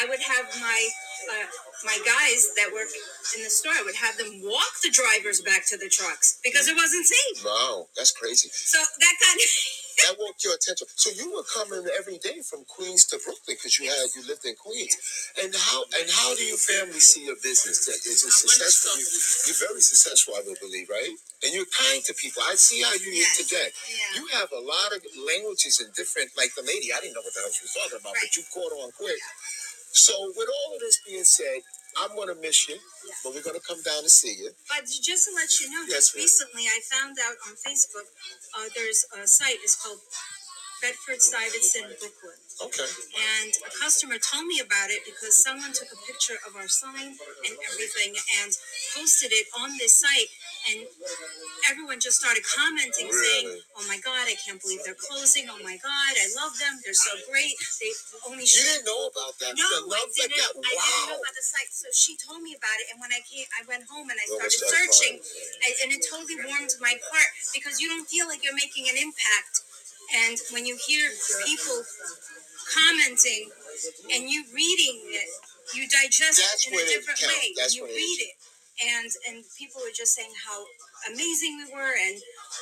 I 0.00 0.08
would 0.08 0.20
have 0.20 0.46
my 0.60 0.88
uh, 1.30 1.46
my 1.84 1.98
guys 2.04 2.54
that 2.56 2.70
work 2.72 2.88
in 3.36 3.42
the 3.42 3.50
store. 3.50 3.72
I 3.72 3.82
would 3.82 3.96
have 3.96 4.16
them 4.16 4.40
walk 4.42 4.80
the 4.82 4.90
drivers 4.90 5.40
back 5.40 5.66
to 5.68 5.76
the 5.76 5.88
trucks 5.88 6.38
because 6.42 6.68
it 6.68 6.76
wasn't 6.76 7.06
safe. 7.06 7.44
Wow, 7.44 7.88
that's 7.96 8.12
crazy. 8.12 8.48
So 8.52 8.78
that 8.78 9.14
kind 9.24 9.38
of 9.38 9.48
That 10.04 10.16
woke 10.20 10.36
your 10.44 10.54
attention. 10.54 10.86
So 10.96 11.10
you 11.14 11.32
were 11.34 11.46
coming 11.48 11.86
every 11.98 12.18
day 12.18 12.42
from 12.44 12.64
Queens 12.68 13.06
to 13.10 13.18
Brooklyn 13.22 13.56
because 13.58 13.78
you 13.78 13.88
had 13.88 14.10
you 14.16 14.22
lived 14.28 14.44
in 14.46 14.54
Queens. 14.56 14.94
And 15.42 15.54
how 15.54 15.84
and 15.98 16.06
how 16.10 16.34
do 16.36 16.44
your 16.44 16.58
family 16.60 17.00
see 17.00 17.26
your 17.26 17.38
business? 17.42 17.86
That 17.86 17.98
Is 18.04 18.22
it 18.26 18.32
successful? 18.34 18.94
You, 18.98 19.06
you're 19.50 19.62
very 19.70 19.80
successful, 19.82 20.34
I 20.36 20.42
would 20.46 20.60
believe, 20.60 20.90
right? 20.90 21.14
And 21.44 21.50
you're 21.54 21.68
kind 21.72 22.02
to 22.06 22.14
people. 22.14 22.42
I 22.46 22.54
see 22.56 22.82
how 22.82 22.94
you 22.94 23.10
Yes. 23.12 23.40
interject. 23.40 23.74
yeah. 23.88 24.20
You 24.20 24.24
have 24.38 24.50
a 24.52 24.60
lot 24.62 24.92
of 24.94 25.00
languages 25.26 25.80
and 25.80 25.90
different, 25.94 26.30
like 26.36 26.54
the 26.54 26.62
lady. 26.62 26.92
I 26.92 27.00
didn't 27.00 27.14
know 27.14 27.24
what 27.24 27.34
the 27.34 27.40
hell 27.42 27.52
she 27.54 27.64
was 27.64 27.74
talking 27.74 27.98
about, 28.00 28.14
Right. 28.14 28.28
but 28.28 28.36
you 28.36 28.44
caught 28.52 28.72
on 28.84 28.92
quick. 28.92 29.20
So 29.92 30.14
with 30.36 30.48
all 30.48 30.74
of 30.76 30.80
this 30.80 30.98
being 31.06 31.24
said, 31.24 31.62
I'm 31.96 32.14
gonna 32.16 32.34
miss 32.36 32.68
you, 32.68 32.76
Yeah. 32.76 33.14
but 33.24 33.34
we're 33.34 33.42
gonna 33.42 33.60
come 33.60 33.80
down 33.82 34.00
and 34.04 34.10
see 34.10 34.34
you. 34.34 34.52
But 34.68 34.84
just 34.86 35.26
to 35.26 35.34
let 35.34 35.48
you 35.60 35.70
know, 35.70 35.82
Yes, 35.88 36.10
just 36.12 36.14
ma'am. 36.14 36.22
recently 36.24 36.64
I 36.68 36.80
found 36.90 37.16
out 37.18 37.36
on 37.48 37.56
Facebook 37.56 38.06
uh, 38.54 38.68
there's 38.74 39.04
a 39.16 39.26
site. 39.26 39.58
It's 39.62 39.76
called 39.76 40.00
Bedford 40.82 41.20
Stuyvesant 41.22 41.98
Brooklyn. 41.98 42.38
Okay. 42.62 42.86
and 43.40 43.52
a 43.66 43.70
customer 43.78 44.18
told 44.18 44.46
me 44.46 44.60
about 44.60 44.90
it 44.90 45.02
because 45.04 45.36
someone 45.42 45.72
took 45.72 45.90
a 45.92 45.96
picture 46.06 46.38
of 46.46 46.54
our 46.56 46.68
sign 46.68 47.14
and 47.46 47.54
everything 47.72 48.14
and 48.42 48.50
posted 48.94 49.32
it 49.32 49.46
on 49.58 49.76
this 49.78 49.96
site 49.96 50.28
and 50.70 50.86
everyone 51.70 51.98
just 52.00 52.20
started 52.20 52.42
commenting 52.46 53.08
saying 53.12 53.60
oh 53.76 53.84
my 53.88 53.98
god 54.04 54.24
i 54.28 54.36
can't 54.40 54.60
believe 54.62 54.80
they're 54.84 54.98
closing 54.98 55.46
oh 55.50 55.58
my 55.64 55.76
god 55.82 56.12
i 56.16 56.26
love 56.38 56.52
them 56.58 56.78
they're 56.84 56.96
so 56.96 57.12
great 57.30 57.54
they 57.80 57.90
only 58.28 58.44
You 58.46 58.62
didn't 58.64 58.86
know 58.86 59.08
about 59.12 59.34
that? 59.42 59.54
no, 59.58 59.66
I 59.66 59.84
like 59.86 60.10
didn't. 60.16 60.34
that? 60.36 60.52
I 60.56 60.72
didn't 60.74 61.06
know 61.08 61.18
Wow. 61.18 61.22
about 61.22 61.34
the 61.36 61.44
site. 61.44 61.70
So 61.72 61.88
she 61.92 62.16
told 62.16 62.40
me 62.42 62.54
about 62.56 62.78
it, 62.82 62.86
and 62.92 62.98
when 63.00 63.12
I 63.12 63.20
came, 63.26 63.46
I 63.54 63.62
went 63.68 63.84
home 63.90 64.08
and 64.10 64.18
I 64.18 64.26
started 64.26 64.58
searching, 64.58 65.18
crying. 65.20 65.76
and, 65.84 65.88
it 65.94 66.02
totally 66.08 66.38
warmed 66.46 66.74
my 66.80 66.94
heart 67.10 67.30
because 67.54 67.80
you 67.80 67.88
don't 67.88 68.06
feel 68.08 68.26
like 68.28 68.42
you're 68.44 68.56
making 68.56 68.88
an 68.88 68.96
impact. 68.98 69.62
And 70.14 70.38
when 70.54 70.64
you 70.66 70.78
hear 70.86 71.10
people 71.46 71.82
commenting 72.74 73.50
and 74.12 74.28
you 74.30 74.44
reading 74.54 74.96
it, 75.12 75.28
you 75.76 75.84
digest 75.88 76.40
That's 76.40 76.66
it 76.66 76.72
in 76.72 76.78
a 76.80 76.86
different 76.88 77.20
way. 77.28 77.52
That's 77.56 77.76
you 77.76 77.84
read 77.84 78.18
it, 78.24 78.34
and 78.82 79.10
and 79.28 79.44
people 79.58 79.80
were 79.82 79.94
just 79.94 80.14
saying 80.14 80.32
how 80.46 80.64
amazing 81.12 81.58
we 81.58 81.72
were 81.74 81.94
and 81.96 82.16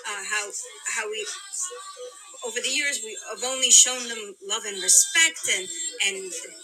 uh, 0.08 0.24
how 0.30 0.50
how 0.96 1.10
we 1.10 1.26
over 2.44 2.60
the 2.60 2.68
years 2.72 3.00
we 3.04 3.16
have 3.32 3.42
only 3.44 3.70
shown 3.70 4.00
them 4.08 4.34
love 4.44 4.64
and 4.68 4.80
respect 4.82 5.46
and 5.48 5.64
and 6.10 6.16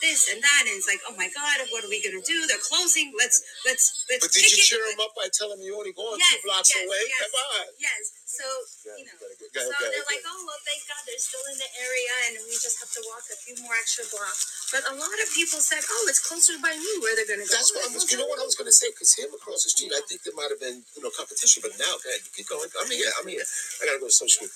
this 0.03 0.29
and 0.29 0.43
that 0.43 0.63
and 0.69 0.77
it's 0.77 0.89
like 0.91 1.01
oh 1.09 1.15
my 1.17 1.31
god 1.33 1.57
what 1.73 1.85
are 1.85 1.93
we 1.93 2.03
gonna 2.05 2.23
do 2.27 2.45
they're 2.51 2.63
closing 2.69 3.13
let's 3.17 3.41
let's 3.65 4.05
let's 4.11 4.27
But 4.27 4.33
did 4.35 4.45
kick 4.45 4.53
you 4.59 4.63
it. 4.63 4.69
cheer 4.69 4.85
him 4.93 5.01
up 5.01 5.15
by 5.17 5.29
telling 5.33 5.61
him 5.61 5.67
you're 5.67 5.79
only 5.79 5.95
going 5.97 6.19
Yes, 6.21 6.37
two 6.37 6.43
blocks 6.45 6.71
yes, 6.75 6.85
away? 6.85 7.03
yes. 7.09 7.21
Come 7.25 7.37
on. 7.57 7.67
yes 7.81 8.03
so 8.27 8.45
Yeah, 8.89 8.97
you 8.99 9.05
know 9.07 9.17
gotta 9.21 9.37
go- 9.39 9.69
so 9.69 9.73
they're 9.93 10.03
go. 10.05 10.13
like, 10.13 10.25
oh 10.25 10.41
well, 10.49 10.61
thank 10.65 10.81
God 10.89 11.03
they're 11.05 11.21
still 11.21 11.45
in 11.53 11.57
the 11.61 11.71
area, 11.85 12.15
and 12.29 12.33
we 12.49 12.57
just 12.57 12.81
have 12.81 12.89
to 12.97 13.03
walk 13.05 13.23
a 13.29 13.37
few 13.37 13.55
more 13.61 13.77
extra 13.77 14.09
blocks. 14.09 14.73
But 14.73 14.89
a 14.89 14.95
lot 14.97 15.19
of 15.21 15.29
people 15.37 15.61
said, 15.61 15.85
oh, 15.85 16.05
it's 16.09 16.23
closer 16.25 16.57
by 16.65 16.73
me 16.73 16.91
where 17.05 17.13
they're 17.15 17.29
gonna 17.29 17.45
go. 17.45 17.53
That's 17.53 17.71
what 17.77 17.85
I 17.85 17.93
was. 17.93 18.09
You 18.09 18.19
know 18.19 18.27
what 18.31 18.41
I 18.41 18.47
was 18.49 18.57
going 18.57 18.71
to 18.71 18.75
say? 18.75 18.89
Because 18.91 19.13
him 19.15 19.29
across 19.37 19.65
the 19.69 19.71
street, 19.71 19.93
I 19.93 20.01
think 20.09 20.25
there 20.25 20.35
might 20.35 20.49
have 20.49 20.61
been 20.63 20.81
you 20.97 21.03
know 21.05 21.13
competition. 21.13 21.61
But 21.61 21.77
now, 21.77 21.93
go 22.01 22.09
ahead, 22.09 22.25
keep 22.33 22.49
going. 22.49 22.71
I'm 22.81 22.89
here. 22.91 23.11
I'm 23.21 23.29
here. 23.29 23.45
I 23.45 23.87
gotta 23.93 24.01
go 24.01 24.09
to 24.09 24.15
social. 24.17 24.49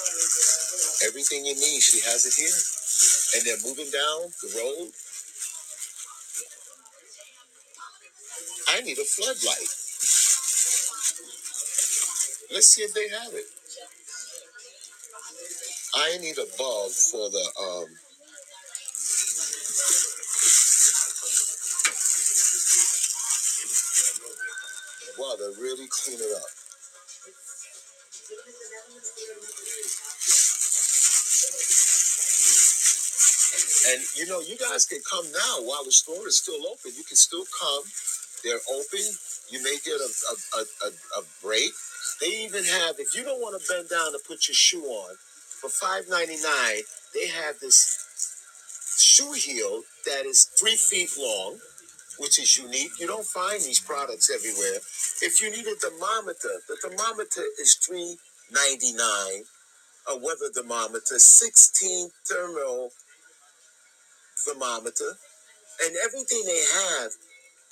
Everything 1.09 1.47
you 1.47 1.55
need, 1.55 1.81
she 1.83 2.01
has 2.01 2.27
it 2.27 2.35
here. 2.35 2.57
And 3.37 3.47
they're 3.47 3.69
moving 3.69 3.91
down 3.93 4.33
the 4.43 4.51
road. 4.57 4.91
I 8.69 8.81
need 8.83 8.99
a 8.99 9.05
floodlight. 9.05 9.71
Let's 12.53 12.69
see 12.69 12.83
if 12.83 12.95
they 12.95 13.09
have 13.09 13.35
it. 13.35 13.47
I 15.95 16.19
need 16.19 16.39
a 16.39 16.47
bulb 16.59 16.93
for 16.93 17.31
the 17.31 17.47
um 17.61 17.87
Wow, 25.19 25.35
they 25.39 25.63
really 25.63 25.89
clean 25.89 26.19
it 26.19 26.33
up. 26.37 26.51
And 33.89 34.03
you 34.17 34.27
know, 34.27 34.41
you 34.41 34.57
guys 34.59 34.85
can 34.85 35.01
come 35.09 35.25
now 35.33 35.63
while 35.63 35.85
the 35.85 35.93
store 35.93 36.27
is 36.27 36.39
still 36.39 36.61
open. 36.67 36.93
You 36.97 37.05
can 37.05 37.17
still 37.17 37.45
come. 37.59 37.83
They're 38.45 38.61
open. 38.75 39.05
You 39.51 39.63
may 39.63 39.77
get 39.85 39.95
a, 39.95 40.11
a, 40.59 40.61
a, 40.87 41.21
a, 41.21 41.23
break. 41.43 41.71
They 42.21 42.45
even 42.45 42.65
have, 42.65 42.97
if 42.99 43.15
you 43.15 43.23
don't 43.23 43.41
want 43.41 43.61
to 43.61 43.67
bend 43.73 43.89
down 43.89 44.13
to 44.13 44.19
put 44.27 44.49
your 44.49 44.55
shoe 44.55 44.83
on, 44.85 45.15
for 45.61 45.71
five 45.71 46.05
ninety 46.11 46.37
nine, 46.43 46.83
they 47.15 47.29
have 47.29 47.61
this 47.61 48.03
shoe 48.99 49.33
heel 49.33 49.83
that 50.07 50.27
is 50.27 50.45
three 50.59 50.77
feet 50.77 51.11
long, 51.19 51.59
which 52.19 52.39
is 52.39 52.59
unique. 52.59 52.99
You 52.99 53.07
don't 53.07 53.27
find 53.27 53.61
these 53.61 53.81
products 53.81 54.31
everywhere. 54.31 54.81
If 55.23 55.41
you 55.43 55.51
need 55.51 55.67
a 55.67 55.75
thermometer, 55.77 56.61
the 56.69 56.77
thermometer 56.77 57.43
is 57.61 57.75
three 57.77 58.19
ninety 58.53 58.93
nine. 58.93 59.45
A 60.09 60.17
weather 60.17 60.51
thermometer, 60.55 61.19
sixteen 61.19 62.11
thermal 62.29 62.91
thermometer, 64.47 65.19
and 65.85 65.97
everything 66.05 66.43
they 66.47 66.65
have 66.85 67.13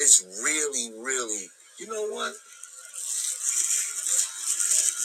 is 0.00 0.26
really, 0.42 0.90
really. 0.98 1.46
You 1.78 1.87
know 1.87 2.09
what? 2.11 2.35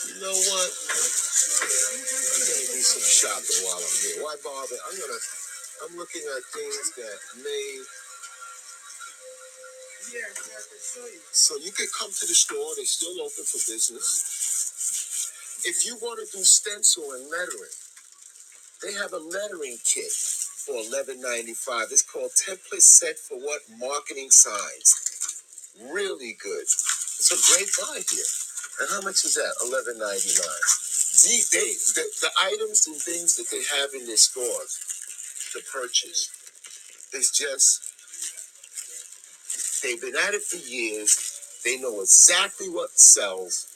You 0.08 0.20
know 0.22 0.34
what? 0.34 0.70
I'm 0.72 2.40
gonna 2.48 2.66
do 2.72 2.82
some 2.82 3.04
shopping 3.04 3.60
while 3.64 3.78
I'm 3.78 3.96
here. 4.02 4.24
Why 4.24 4.34
bother? 4.42 4.76
I'm 4.90 4.98
gonna. 4.98 5.20
I'm 5.84 5.96
looking 5.98 6.22
at 6.36 6.42
things 6.52 6.92
that 6.96 7.18
may. 7.44 7.82
So 11.32 11.56
you 11.56 11.72
can 11.72 11.86
come 11.98 12.10
to 12.10 12.26
the 12.26 12.34
store. 12.34 12.74
They're 12.76 12.84
still 12.86 13.20
open 13.22 13.44
for 13.44 13.58
business. 13.70 14.36
If 15.64 15.86
you 15.86 15.96
want 16.02 16.20
to 16.20 16.38
do 16.38 16.44
stencil 16.44 17.12
and 17.14 17.30
lettering, 17.30 17.76
they 18.82 18.92
have 18.94 19.12
a 19.12 19.18
lettering 19.22 19.78
kit 19.84 20.12
for 20.12 20.76
eleven 20.76 21.20
ninety 21.20 21.54
five. 21.54 21.88
It's 21.90 22.02
called 22.02 22.32
template 22.32 22.82
set 22.82 23.18
for 23.18 23.38
what 23.38 23.62
marketing 23.78 24.30
signs. 24.30 25.10
Really 25.92 26.36
good. 26.42 26.64
It's 26.64 27.32
a 27.32 27.40
great 27.54 27.70
buy 27.80 28.00
here. 28.10 28.30
And 28.80 28.88
how 28.90 29.02
much 29.02 29.24
is 29.24 29.34
that? 29.34 29.54
Eleven 29.62 29.98
ninety 29.98 30.32
nine. 30.34 30.66
The, 31.20 31.36
they, 31.52 31.70
the, 31.96 32.04
the 32.22 32.30
items 32.42 32.86
and 32.86 32.96
things 32.96 33.36
that 33.36 33.50
they 33.50 33.62
have 33.76 33.90
in 33.94 34.06
their 34.06 34.16
stores 34.16 34.78
to 35.52 35.60
purchase 35.72 36.30
is 37.12 37.30
just 37.30 37.89
they've 39.82 40.00
been 40.00 40.16
at 40.16 40.34
it 40.34 40.42
for 40.42 40.56
years. 40.56 41.60
They 41.64 41.78
know 41.78 42.00
exactly 42.00 42.68
what 42.68 42.92
sells, 42.98 43.66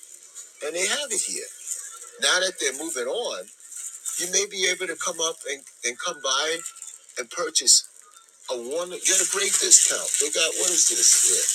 and 0.64 0.74
they 0.74 0.86
have 0.86 1.10
it 1.10 1.22
here. 1.22 1.46
Now 2.22 2.40
that 2.40 2.54
they're 2.60 2.78
moving 2.78 3.06
on, 3.06 3.44
you 4.18 4.30
may 4.32 4.46
be 4.50 4.68
able 4.70 4.86
to 4.86 4.96
come 4.96 5.20
up 5.20 5.36
and, 5.50 5.62
and 5.84 5.98
come 5.98 6.18
by 6.22 6.58
and 7.18 7.30
purchase 7.30 7.88
a 8.50 8.54
one 8.56 8.90
get 8.90 9.20
a 9.22 9.28
great 9.32 9.52
discount. 9.56 10.10
They 10.20 10.30
got 10.30 10.54
what 10.60 10.70
is 10.70 10.88
this 10.90 11.12
here? 11.28 11.48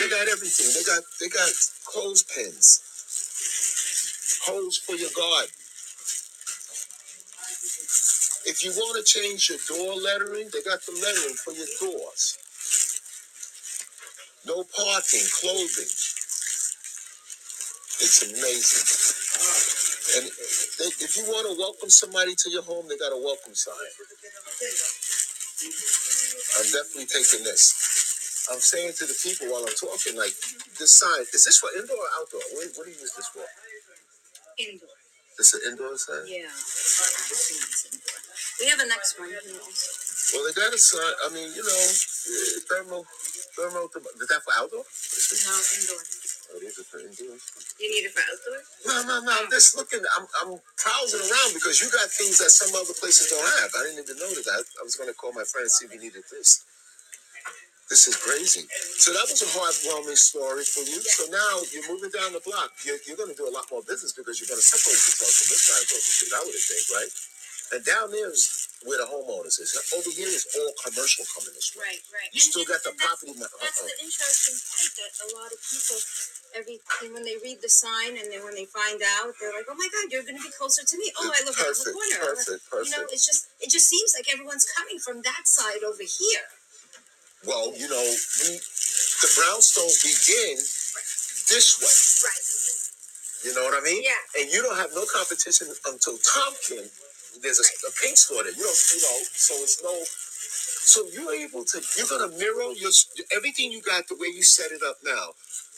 They 0.00 0.10
got 0.10 0.28
everything. 0.28 0.72
They 0.74 0.84
got 0.84 1.02
they 1.20 1.28
got 1.28 1.50
clothespins, 1.84 2.82
holes 4.44 4.78
for 4.78 4.96
your 4.96 5.10
garden. 5.16 5.50
If 8.48 8.64
you 8.64 8.72
want 8.72 8.96
to 8.96 9.04
change 9.04 9.50
your 9.52 9.60
door 9.68 9.94
lettering, 10.00 10.48
they 10.52 10.62
got 10.64 10.80
the 10.88 10.96
lettering 10.96 11.36
for 11.36 11.52
your 11.52 11.68
doors. 11.76 12.38
No 14.46 14.64
parking, 14.64 15.26
clothing. 15.36 15.92
It's 18.00 18.24
amazing. 18.24 18.86
And 20.16 20.24
they, 20.80 20.88
if 21.04 21.12
you 21.18 21.24
want 21.28 21.44
to 21.52 21.60
welcome 21.60 21.90
somebody 21.90 22.32
to 22.34 22.50
your 22.50 22.62
home, 22.62 22.88
they 22.88 22.96
got 22.96 23.12
a 23.12 23.20
welcome 23.20 23.54
sign. 23.54 23.92
I'm 26.56 26.68
definitely 26.72 27.10
taking 27.12 27.44
this. 27.44 28.48
I'm 28.50 28.60
saying 28.60 28.94
to 28.96 29.04
the 29.04 29.18
people 29.20 29.52
while 29.52 29.66
I'm 29.68 29.76
talking, 29.76 30.16
like, 30.16 30.32
this 30.80 30.96
sign, 30.96 31.20
is 31.34 31.44
this 31.44 31.58
for 31.60 31.68
indoor 31.76 32.00
or 32.00 32.10
outdoor? 32.16 32.40
What, 32.56 32.72
what 32.80 32.86
do 32.86 32.92
you 32.92 32.96
use 32.96 33.12
this 33.12 33.28
for? 33.28 33.44
Indoor. 34.56 34.96
This 35.36 35.52
an 35.52 35.60
indoor 35.68 35.98
sign? 35.98 36.24
Yeah. 36.26 36.48
This 36.48 37.52
one's 37.52 37.92
indoor. 37.92 38.27
We 38.58 38.66
have 38.68 38.80
a 38.80 38.88
next 38.90 39.18
one. 39.18 39.30
know. 39.30 39.38
Well, 40.34 40.44
they 40.44 40.52
got 40.52 40.74
a 40.74 40.78
sign. 40.78 41.14
I 41.24 41.32
mean, 41.32 41.48
you 41.54 41.62
know, 41.62 41.78
eh, 41.78 42.60
thermal, 42.68 43.06
thermal. 43.56 43.86
Is 43.88 44.28
that 44.28 44.42
for 44.44 44.52
outdoor? 44.58 44.84
No, 44.84 45.54
indoor. 45.78 46.02
Oh, 46.52 46.58
these 46.60 46.76
are 46.76 46.88
for 46.90 47.00
indoor. 47.00 47.38
You 47.78 47.88
need 47.88 48.04
it 48.04 48.12
for 48.12 48.24
outdoor? 48.26 48.60
No, 48.84 48.96
no, 49.08 49.14
no. 49.24 49.32
I'm 49.32 49.48
just 49.48 49.78
looking. 49.78 50.02
I'm, 50.18 50.26
I'm 50.42 50.58
browsing 50.58 51.22
around 51.22 51.54
because 51.54 51.80
you 51.80 51.88
got 51.88 52.10
things 52.10 52.42
that 52.42 52.50
some 52.50 52.74
other 52.76 52.92
places 52.98 53.30
don't 53.32 53.46
have. 53.62 53.70
I 53.72 53.88
didn't 53.88 54.04
even 54.04 54.18
notice 54.20 54.44
that. 54.44 54.66
I 54.78 54.82
was 54.84 54.98
going 54.98 55.08
to 55.08 55.16
call 55.16 55.32
my 55.32 55.46
friend 55.48 55.64
and 55.64 55.72
see 55.72 55.86
if 55.86 55.94
he 55.94 55.98
needed 56.02 56.26
this. 56.28 56.66
This 57.88 58.04
is 58.04 58.20
crazy. 58.20 58.68
So 59.00 59.16
that 59.16 59.24
was 59.32 59.40
a 59.40 59.48
heartwarming 59.56 60.20
story 60.20 60.60
for 60.68 60.84
you. 60.84 61.00
So 61.00 61.24
now 61.32 61.64
you're 61.72 61.88
moving 61.88 62.12
down 62.12 62.36
the 62.36 62.44
block. 62.44 62.68
You're, 62.84 63.00
you're 63.08 63.16
going 63.16 63.32
to 63.32 63.38
do 63.38 63.48
a 63.48 63.54
lot 63.54 63.64
more 63.72 63.80
business 63.80 64.12
because 64.12 64.36
you're 64.36 64.50
going 64.52 64.60
to 64.60 64.68
separate 64.68 65.00
yourself 65.00 65.32
from 65.32 65.48
this 65.48 65.62
side 65.64 65.84
across 65.88 66.04
the 66.04 66.12
street. 66.12 66.36
I 66.36 66.44
would 66.44 66.52
think, 66.52 66.84
right? 66.92 67.12
And 67.72 67.84
down 67.84 68.08
there 68.10 68.30
is 68.32 68.68
where 68.86 68.96
the 68.96 69.04
homeowners 69.04 69.60
is. 69.60 69.76
Over 69.92 70.08
here 70.14 70.30
is 70.30 70.46
all 70.56 70.72
commercial 70.80 71.26
coming 71.34 71.52
this 71.52 71.74
way. 71.76 71.84
Right, 71.84 72.02
right. 72.14 72.30
You 72.32 72.40
still 72.40 72.64
got 72.64 72.80
the 72.80 72.94
and 72.94 72.98
that's- 72.98 73.20
property. 73.20 73.34
ma- 73.36 73.44
uh, 73.44 73.60
That's 73.60 73.80
uh-uh. 73.82 73.92
the 73.92 73.96
uh. 74.00 74.06
interesting 74.08 74.56
part 74.56 74.90
that 74.96 75.12
a 75.20 75.28
lot 75.36 75.50
of 75.52 75.58
people, 75.60 75.98
every 76.56 76.76
when 77.12 77.24
they 77.28 77.36
read 77.44 77.60
the 77.60 77.68
sign 77.68 78.16
and 78.16 78.30
then 78.32 78.40
when 78.46 78.54
they 78.56 78.64
find 78.70 79.02
out, 79.20 79.34
they're 79.36 79.52
like, 79.52 79.68
"Oh 79.68 79.76
my 79.76 79.88
God, 79.92 80.08
you're 80.08 80.24
going 80.24 80.38
to 80.40 80.46
be 80.46 80.54
closer 80.56 80.80
to 80.86 80.96
me." 80.96 81.12
Oh, 81.20 81.28
I 81.28 81.44
live 81.44 81.52
around 81.58 81.76
the 81.76 81.92
Perfect, 81.92 81.96
corner. 81.98 82.18
perfect, 82.32 82.62
You 82.88 82.92
know, 82.96 83.04
perfect. 83.04 83.12
it's 83.18 83.26
just 83.28 83.42
it 83.60 83.68
just 83.68 83.86
seems 83.90 84.14
like 84.16 84.30
everyone's 84.32 84.64
coming 84.64 84.96
from 85.02 85.20
that 85.28 85.44
side 85.44 85.84
over 85.84 86.06
here. 86.06 86.46
Well, 87.44 87.74
you 87.76 87.86
know, 87.90 88.02
we, 88.46 88.56
the 88.56 89.30
brownstones 89.36 90.00
begin 90.02 90.56
this 91.52 91.68
way. 91.78 91.94
Right. 92.26 92.44
You 93.46 93.54
know 93.54 93.62
what 93.70 93.74
I 93.78 93.84
mean? 93.84 94.02
Yeah. 94.02 94.40
And 94.42 94.50
you 94.52 94.62
don't 94.62 94.76
have 94.78 94.90
no 94.94 95.04
competition 95.14 95.68
until 95.86 96.18
Tompkin. 96.18 96.88
There's 97.42 97.60
a, 97.60 97.66
a 97.88 97.92
paint 98.02 98.18
store 98.18 98.42
there. 98.44 98.52
You 98.52 98.64
don't, 98.64 98.82
you 98.94 99.00
know, 99.02 99.18
so 99.32 99.54
it's 99.62 99.82
no. 99.82 99.94
So 100.88 101.04
you're 101.12 101.34
able 101.34 101.64
to, 101.64 101.76
you're 101.98 102.08
gonna 102.08 102.32
mirror 102.38 102.72
your 102.76 102.90
everything 103.36 103.72
you 103.72 103.82
got 103.82 104.08
the 104.08 104.16
way 104.16 104.28
you 104.28 104.42
set 104.42 104.72
it 104.72 104.82
up 104.82 104.96
now. 105.04 105.34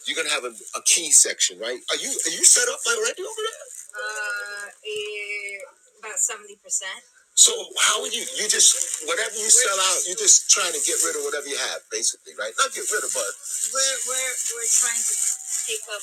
You're 0.07 0.17
gonna 0.17 0.31
have 0.35 0.45
a, 0.45 0.55
a 0.79 0.83
key 0.87 1.11
section, 1.13 1.59
right? 1.59 1.79
Are 1.93 1.99
you 2.01 2.11
are 2.11 2.35
you 2.35 2.45
set 2.45 2.69
up 2.69 2.81
already 2.87 3.23
over 3.23 3.43
there? 3.43 3.67
Uh, 3.97 4.67
eh, 4.87 5.59
about 6.01 6.19
seventy 6.19 6.57
percent. 6.63 7.03
So 7.35 7.53
how 7.89 8.03
are 8.03 8.13
you 8.13 8.25
you 8.39 8.49
just 8.49 9.05
whatever 9.09 9.35
you 9.37 9.51
sell 9.51 9.79
out, 9.79 10.01
you're 10.09 10.19
just 10.21 10.51
trying 10.51 10.73
to 10.73 10.83
get 10.87 10.99
rid 11.07 11.17
of 11.17 11.25
whatever 11.25 11.49
you 11.49 11.59
have, 11.73 11.83
basically, 11.91 12.35
right? 12.39 12.53
Not 12.59 12.75
get 12.75 12.85
rid 12.93 13.05
of, 13.05 13.11
but 13.15 13.31
We're 13.75 13.99
we're 14.09 14.37
we're 14.57 14.73
trying 14.73 15.03
to 15.03 15.15
take 15.69 15.85
up. 15.93 16.03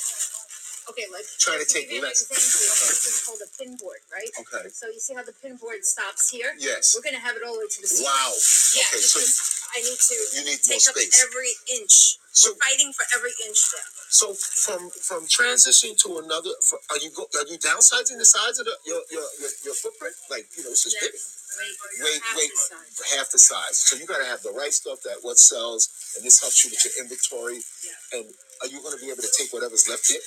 Okay, 0.90 1.06
like 1.12 1.26
Trying 1.40 1.60
to 1.60 1.68
take 1.68 1.92
you 1.92 2.00
an 2.00 2.08
less. 2.10 2.24
example. 2.24 2.88
Is 2.96 3.24
called 3.28 3.44
a 3.44 3.50
pin 3.60 3.76
board, 3.78 4.00
right? 4.12 4.30
okay. 4.40 4.70
So 4.72 4.88
you 4.88 5.00
see 5.00 5.14
how 5.16 5.24
the 5.24 5.36
pin 5.44 5.58
board 5.60 5.84
stops 5.84 6.30
here? 6.32 6.56
Yes. 6.60 6.96
We're 6.96 7.04
gonna 7.04 7.22
have 7.24 7.36
it 7.36 7.44
all 7.46 7.54
the 7.56 7.68
way 7.68 7.72
to 7.72 7.82
the 7.82 7.88
ceiling. 7.88 8.08
Wow. 8.12 8.32
Yeah, 8.76 8.88
Okay, 8.96 9.04
so 9.04 9.20
because 9.20 9.68
I 9.76 9.78
need 9.84 10.00
to 10.00 10.16
you 10.40 10.42
need 10.48 10.60
more 10.64 10.80
take 10.80 10.88
up 10.88 10.96
space. 10.96 11.16
every 11.28 11.54
inch. 11.80 12.18
So 12.32 12.54
We're 12.54 12.62
fighting 12.62 12.94
for 12.94 13.06
every 13.18 13.34
inch 13.50 13.60
there. 13.74 13.90
So 14.14 14.32
from 14.38 14.90
from 15.04 15.28
transition 15.28 15.96
to 16.08 16.22
another, 16.24 16.54
are 16.94 17.00
you 17.02 17.12
go, 17.12 17.28
are 17.36 17.48
you 17.50 17.58
downsizing 17.60 18.18
the 18.22 18.28
size 18.30 18.60
of 18.62 18.66
the 18.70 18.76
your 18.88 19.02
your 19.12 19.26
your, 19.44 19.52
your 19.68 19.76
footprint? 19.76 20.16
Like 20.32 20.48
you 20.56 20.64
know, 20.64 20.72
this 20.72 20.86
is 20.88 20.96
big, 20.96 21.12
Wait, 21.58 21.74
Wait, 22.06 22.22
half 22.22 22.38
wait. 22.38 22.52
the 22.54 22.58
size. 22.62 23.12
half 23.18 23.28
the 23.32 23.40
size. 23.40 23.78
So 23.80 23.98
you 23.98 24.06
got 24.06 24.20
to 24.22 24.30
have 24.30 24.44
the 24.44 24.54
right 24.54 24.72
stuff 24.74 25.02
that 25.04 25.20
what 25.24 25.40
sells, 25.40 25.90
and 26.16 26.24
this 26.24 26.40
helps 26.42 26.64
you 26.64 26.70
with 26.70 26.84
your 26.86 26.94
inventory. 27.02 27.60
Yeah. 27.82 28.20
And 28.20 28.26
are 28.62 28.68
you 28.70 28.78
going 28.84 28.94
to 28.94 29.02
be 29.02 29.10
able 29.10 29.24
to 29.26 29.34
take 29.34 29.50
whatever's 29.52 29.90
left 29.90 30.06
here? 30.08 30.22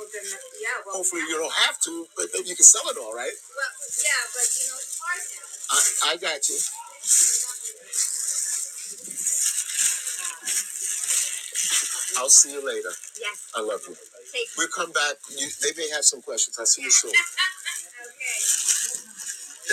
Yeah, 0.00 0.80
well, 0.86 0.96
Hopefully 0.96 1.22
you 1.28 1.36
don't 1.36 1.52
have 1.68 1.78
to, 1.84 2.06
but 2.16 2.32
then 2.32 2.46
you 2.46 2.56
can 2.56 2.64
sell 2.64 2.88
it 2.88 2.96
all, 2.96 3.12
right? 3.14 3.32
well, 3.32 3.72
yeah, 4.00 4.22
but 4.32 4.48
you 4.56 4.64
know, 4.72 4.78
it's 4.80 4.96
hard 5.00 5.20
now. 5.28 5.44
I 5.72 6.12
I 6.12 6.16
got 6.16 6.48
you. 6.48 6.58
I'll 12.18 12.28
see 12.30 12.52
you 12.52 12.64
later. 12.64 12.90
Yes, 13.20 13.50
I 13.56 13.60
love 13.60 13.80
you. 13.88 13.94
take. 14.32 14.48
We'll 14.56 14.68
come 14.68 14.92
back. 14.92 15.16
You, 15.30 15.48
they 15.62 15.72
may 15.76 15.88
have 15.90 16.04
some 16.04 16.22
questions. 16.22 16.56
I'll 16.58 16.66
see 16.66 16.82
you 16.82 16.90
soon. 16.90 17.10
okay. 17.14 17.18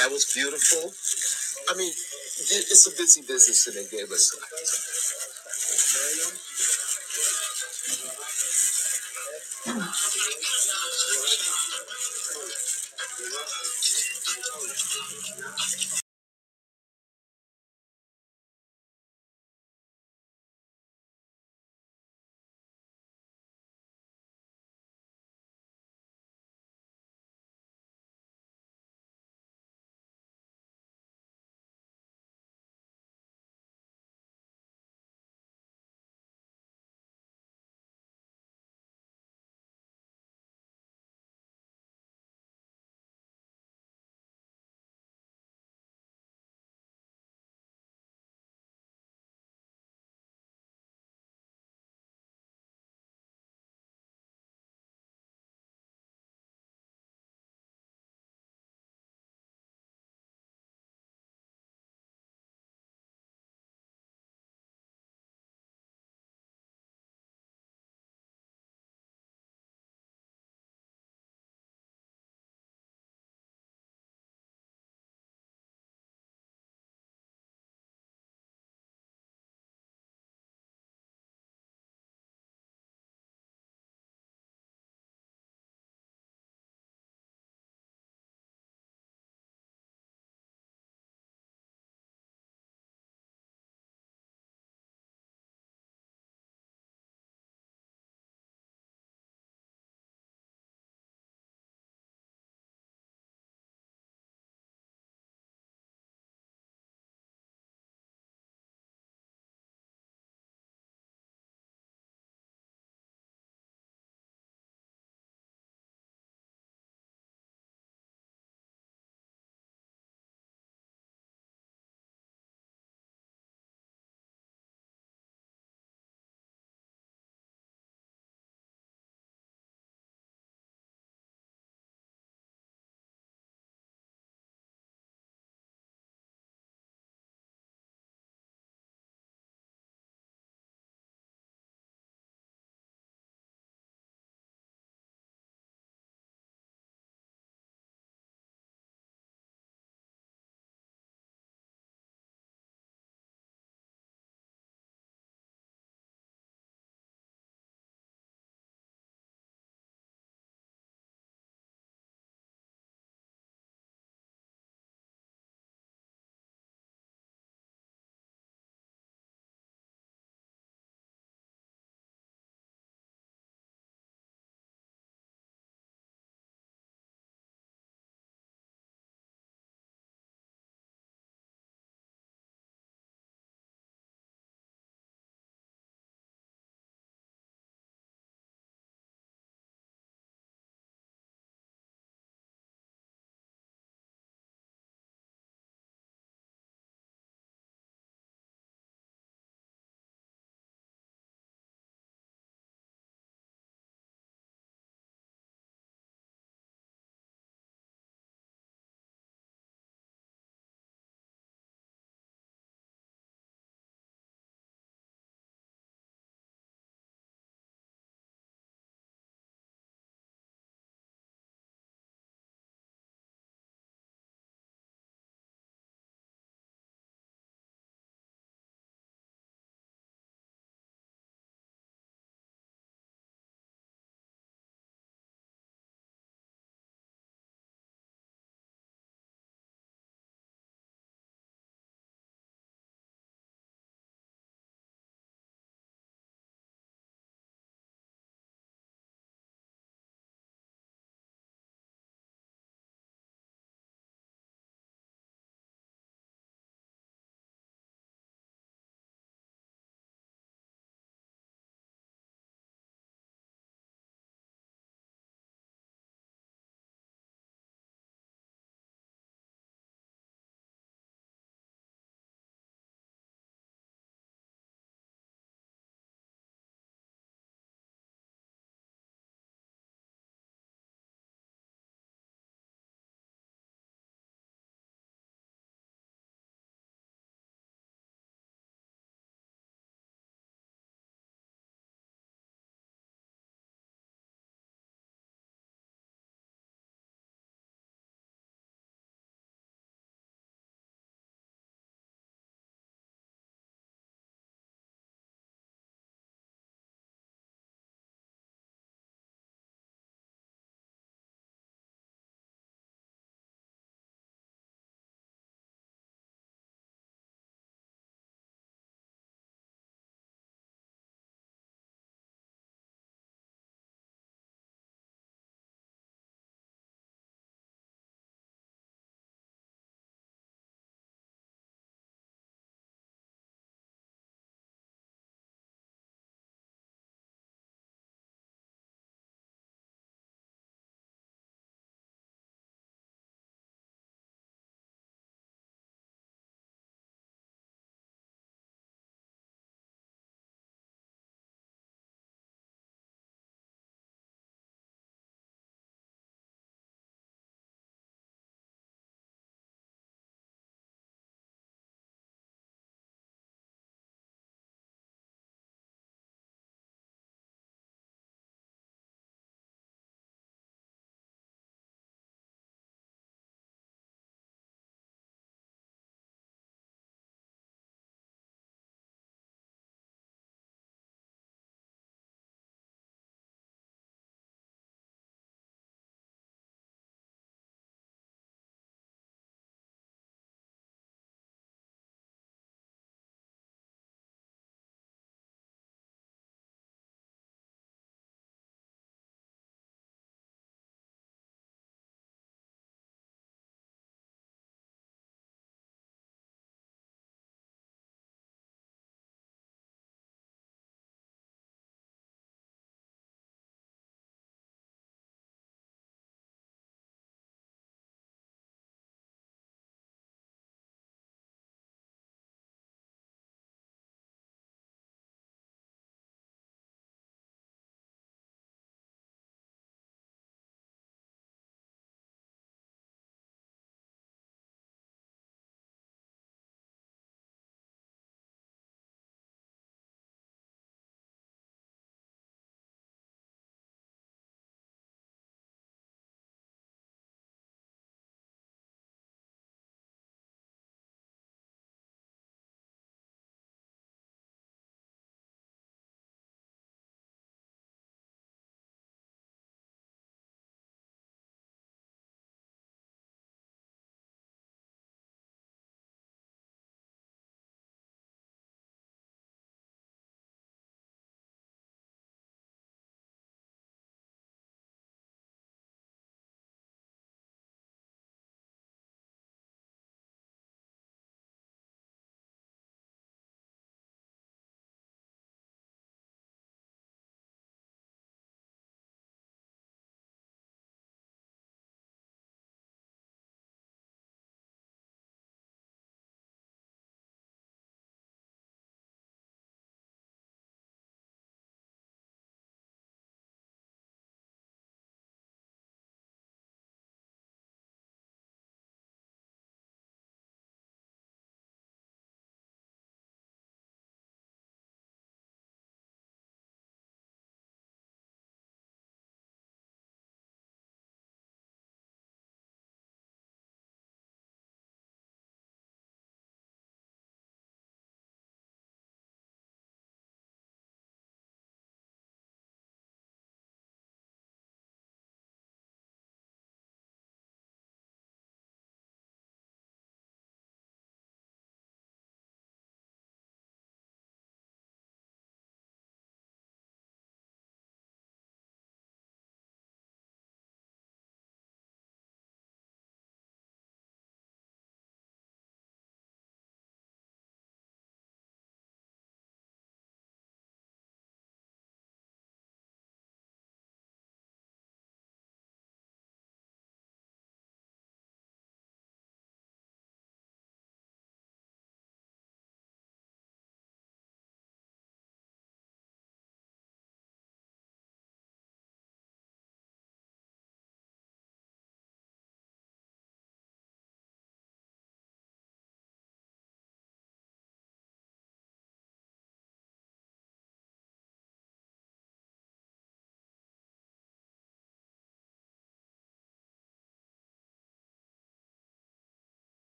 That 0.00 0.10
was 0.10 0.24
beautiful. 0.32 0.92
I 1.70 1.74
mean, 1.76 1.90
it's 1.90 2.86
a 2.86 2.90
busy 2.96 3.22
business, 3.22 3.66
and 3.66 3.76
they 3.76 3.86
gave 3.90 4.10
us. 4.10 4.32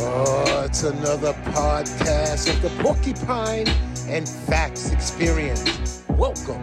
Oh, 0.00 0.62
it's 0.66 0.82
another 0.82 1.32
podcast 1.32 2.52
of 2.52 2.60
the 2.60 2.68
Porcupine 2.82 3.66
and 4.08 4.28
Facts 4.28 4.92
Experience. 4.92 6.04
Welcome. 6.08 6.62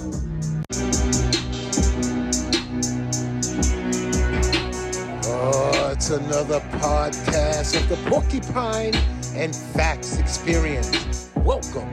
Oh, 0.00 0.12
it's 5.92 6.10
another 6.10 6.60
podcast 6.78 7.76
of 7.76 7.88
the 7.88 7.96
Porcupine 8.08 8.94
and 9.34 9.56
Facts 9.56 10.18
Experience. 10.18 11.30
Welcome. 11.34 11.90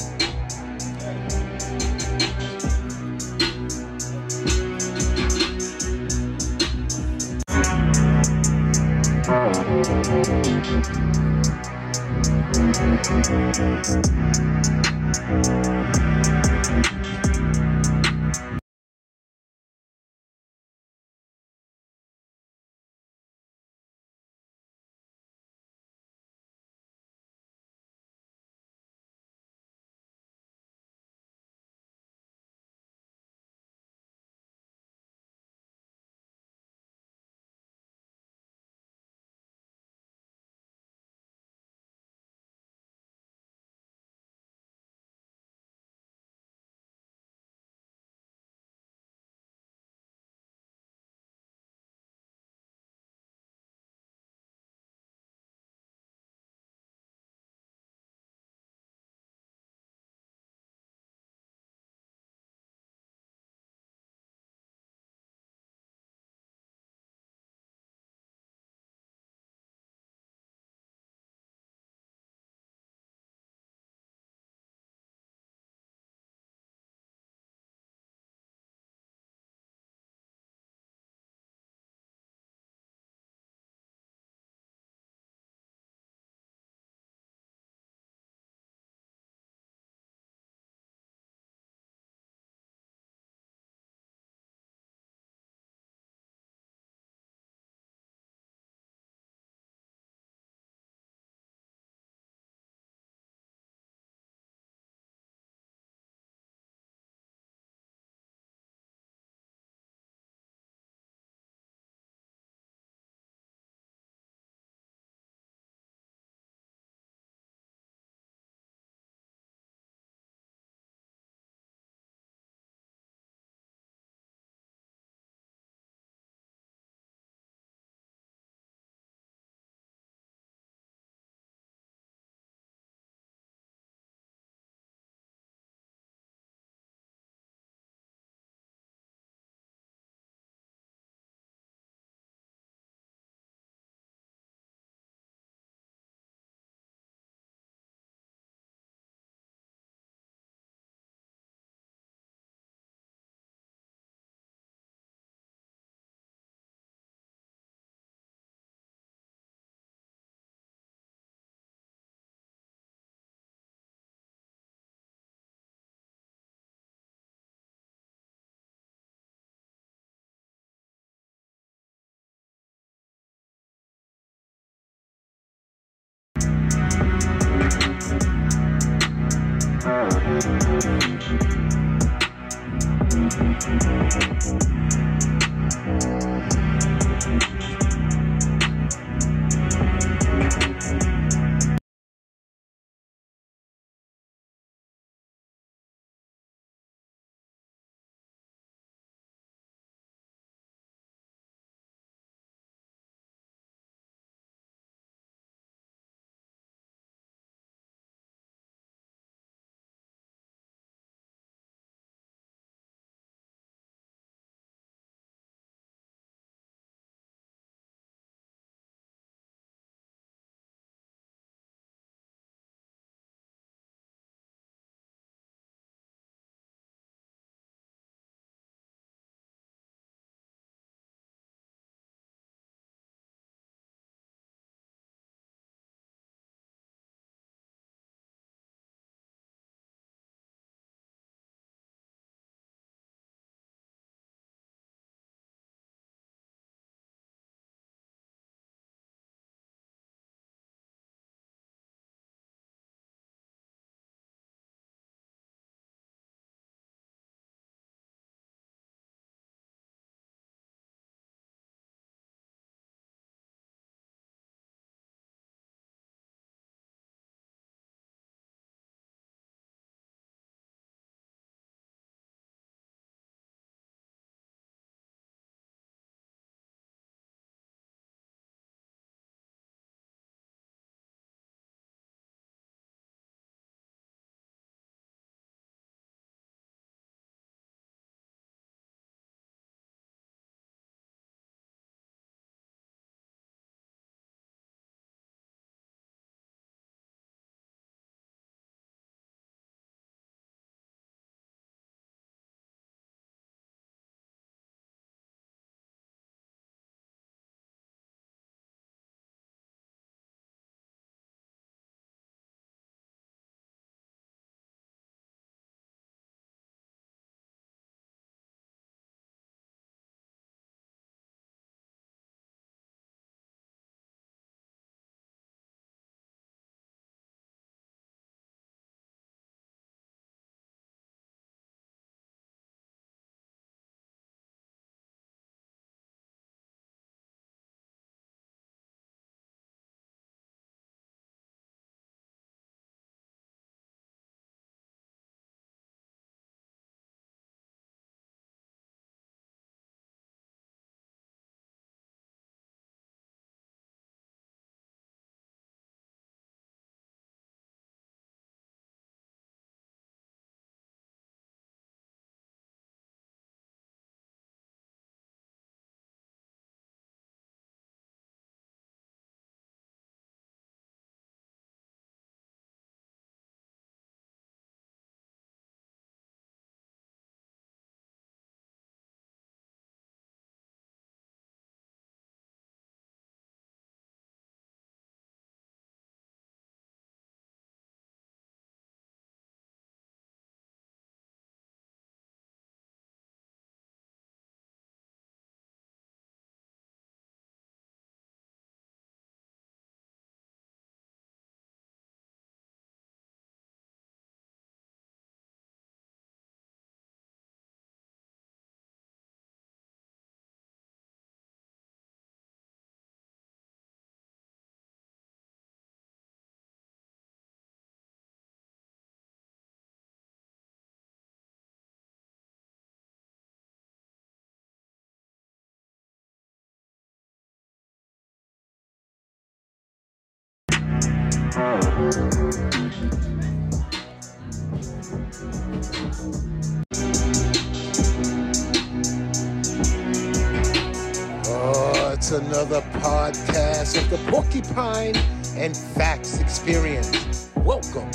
Another 442.65 442.87
podcast 442.99 443.95
of 444.01 444.09
the 444.09 444.17
Porcupine 444.31 445.15
and 445.55 445.77
Facts 445.77 446.39
Experience. 446.39 447.51
Welcome. 447.55 448.09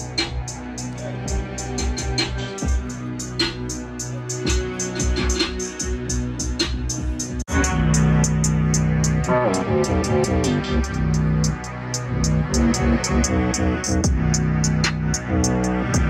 Oh, 15.32 16.09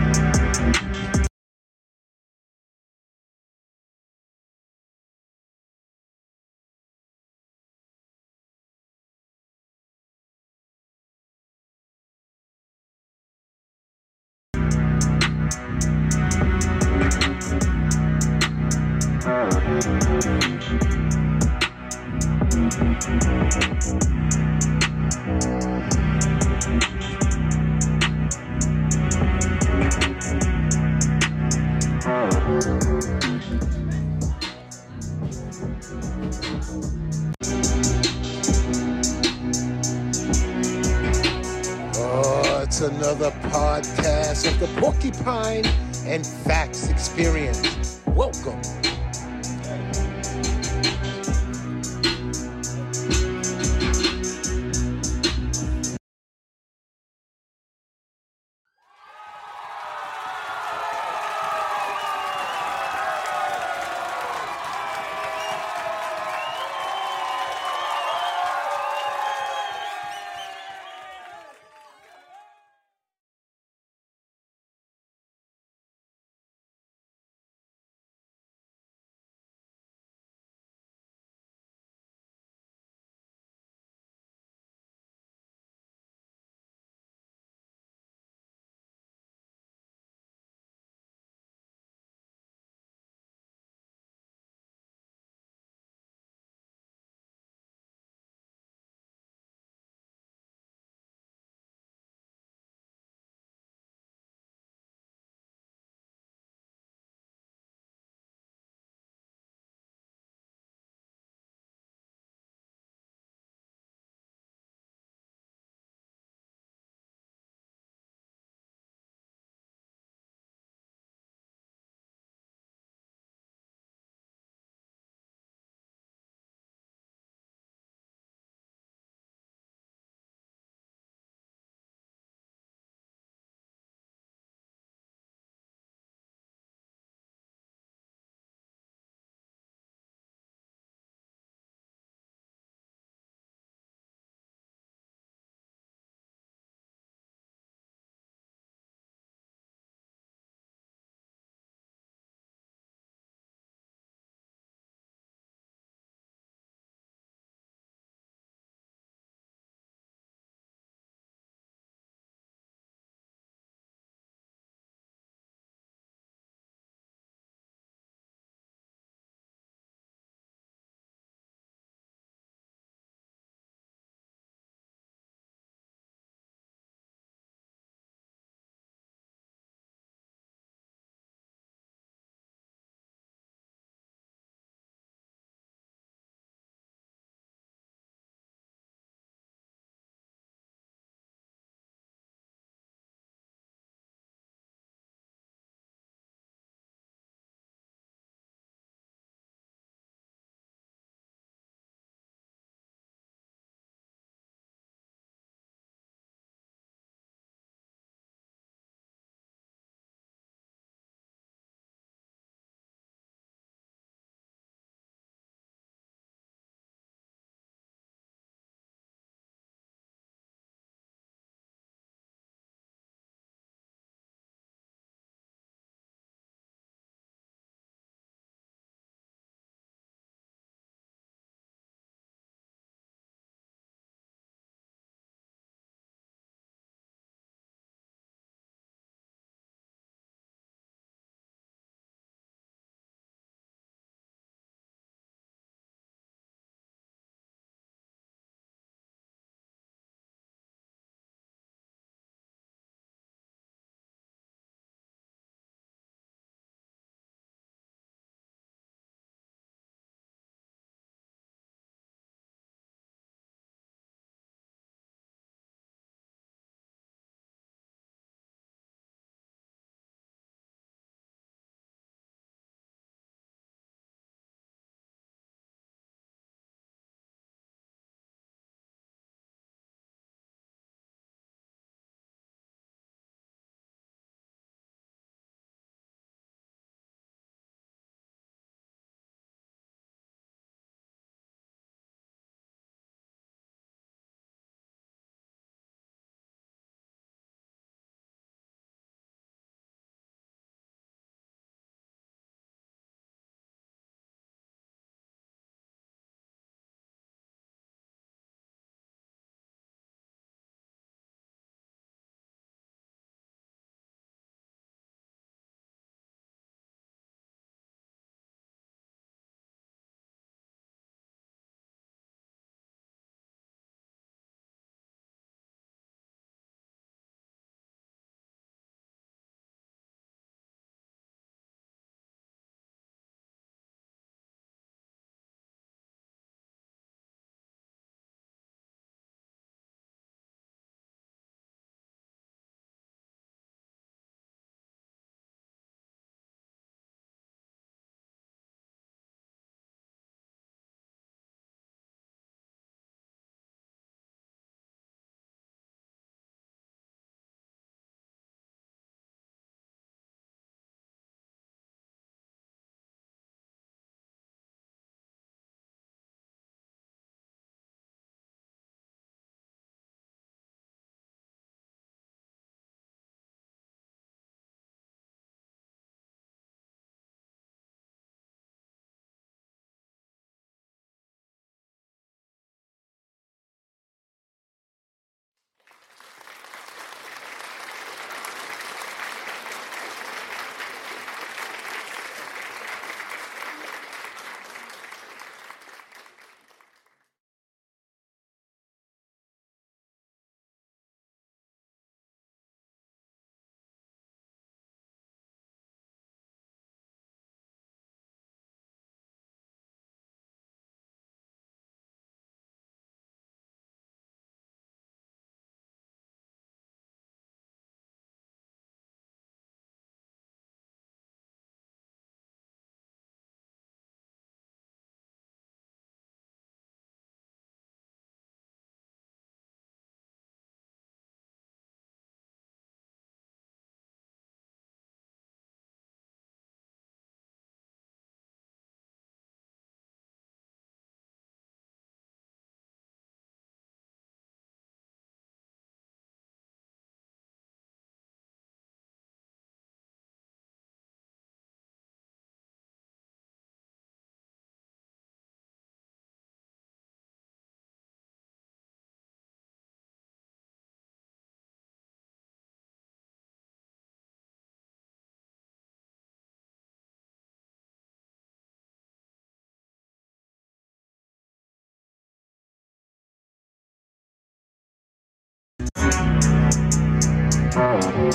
Oh, 478.02 478.30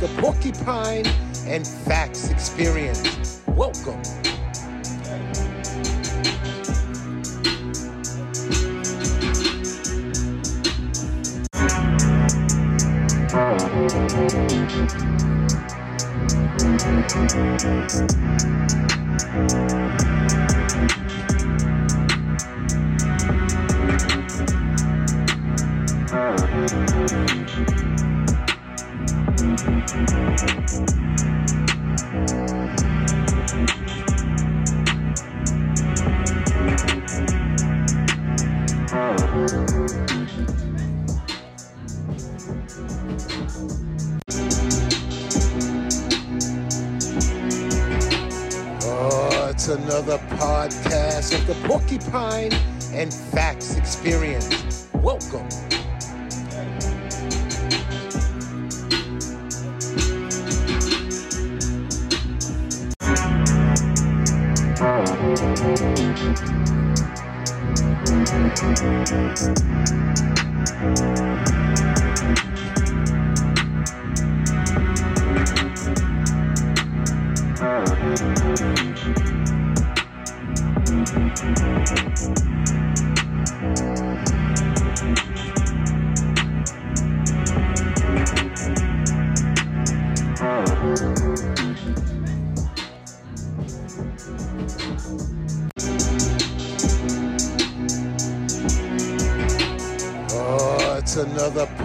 the 0.00 0.08
Porcupine 0.18 1.06
and 1.46 1.66
Facts 1.66 2.30
Experience. 2.30 3.42
Welcome. 3.48 4.29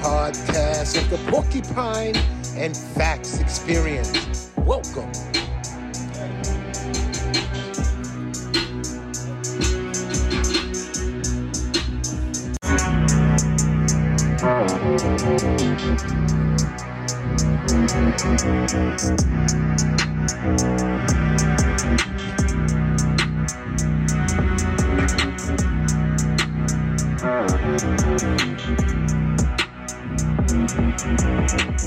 Podcast 0.06 1.02
of 1.02 1.10
the 1.10 1.18
Porcupine 1.32 2.16
and 2.56 2.78
Facts 2.78 3.40
Experience. 3.40 4.52
Welcome. 4.56 5.12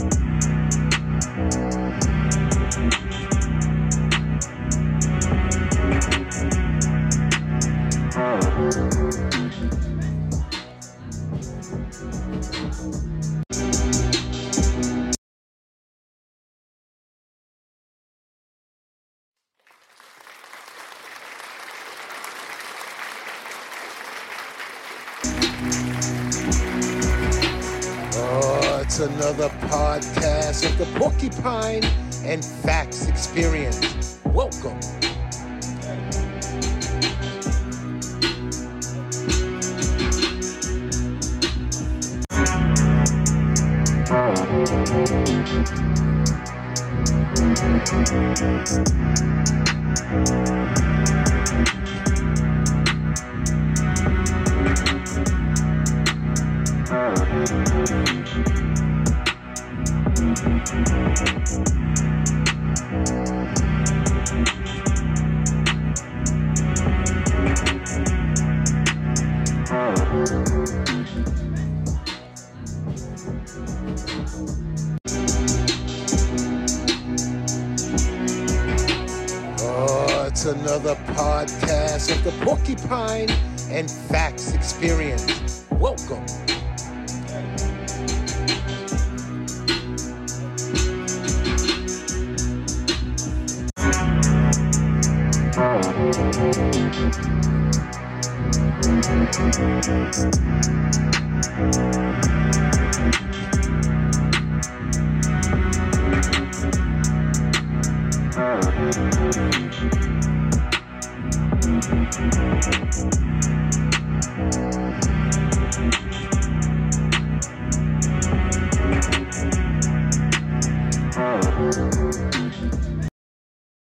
Oh, 0.00 0.37
another 29.38 29.54
podcast 29.68 30.68
of 30.68 30.76
the 30.78 30.98
Porcupine 30.98 31.84
and 32.24 32.44
Facts 32.44 33.06
Experience. 33.06 34.18
Welcome. 34.24 34.80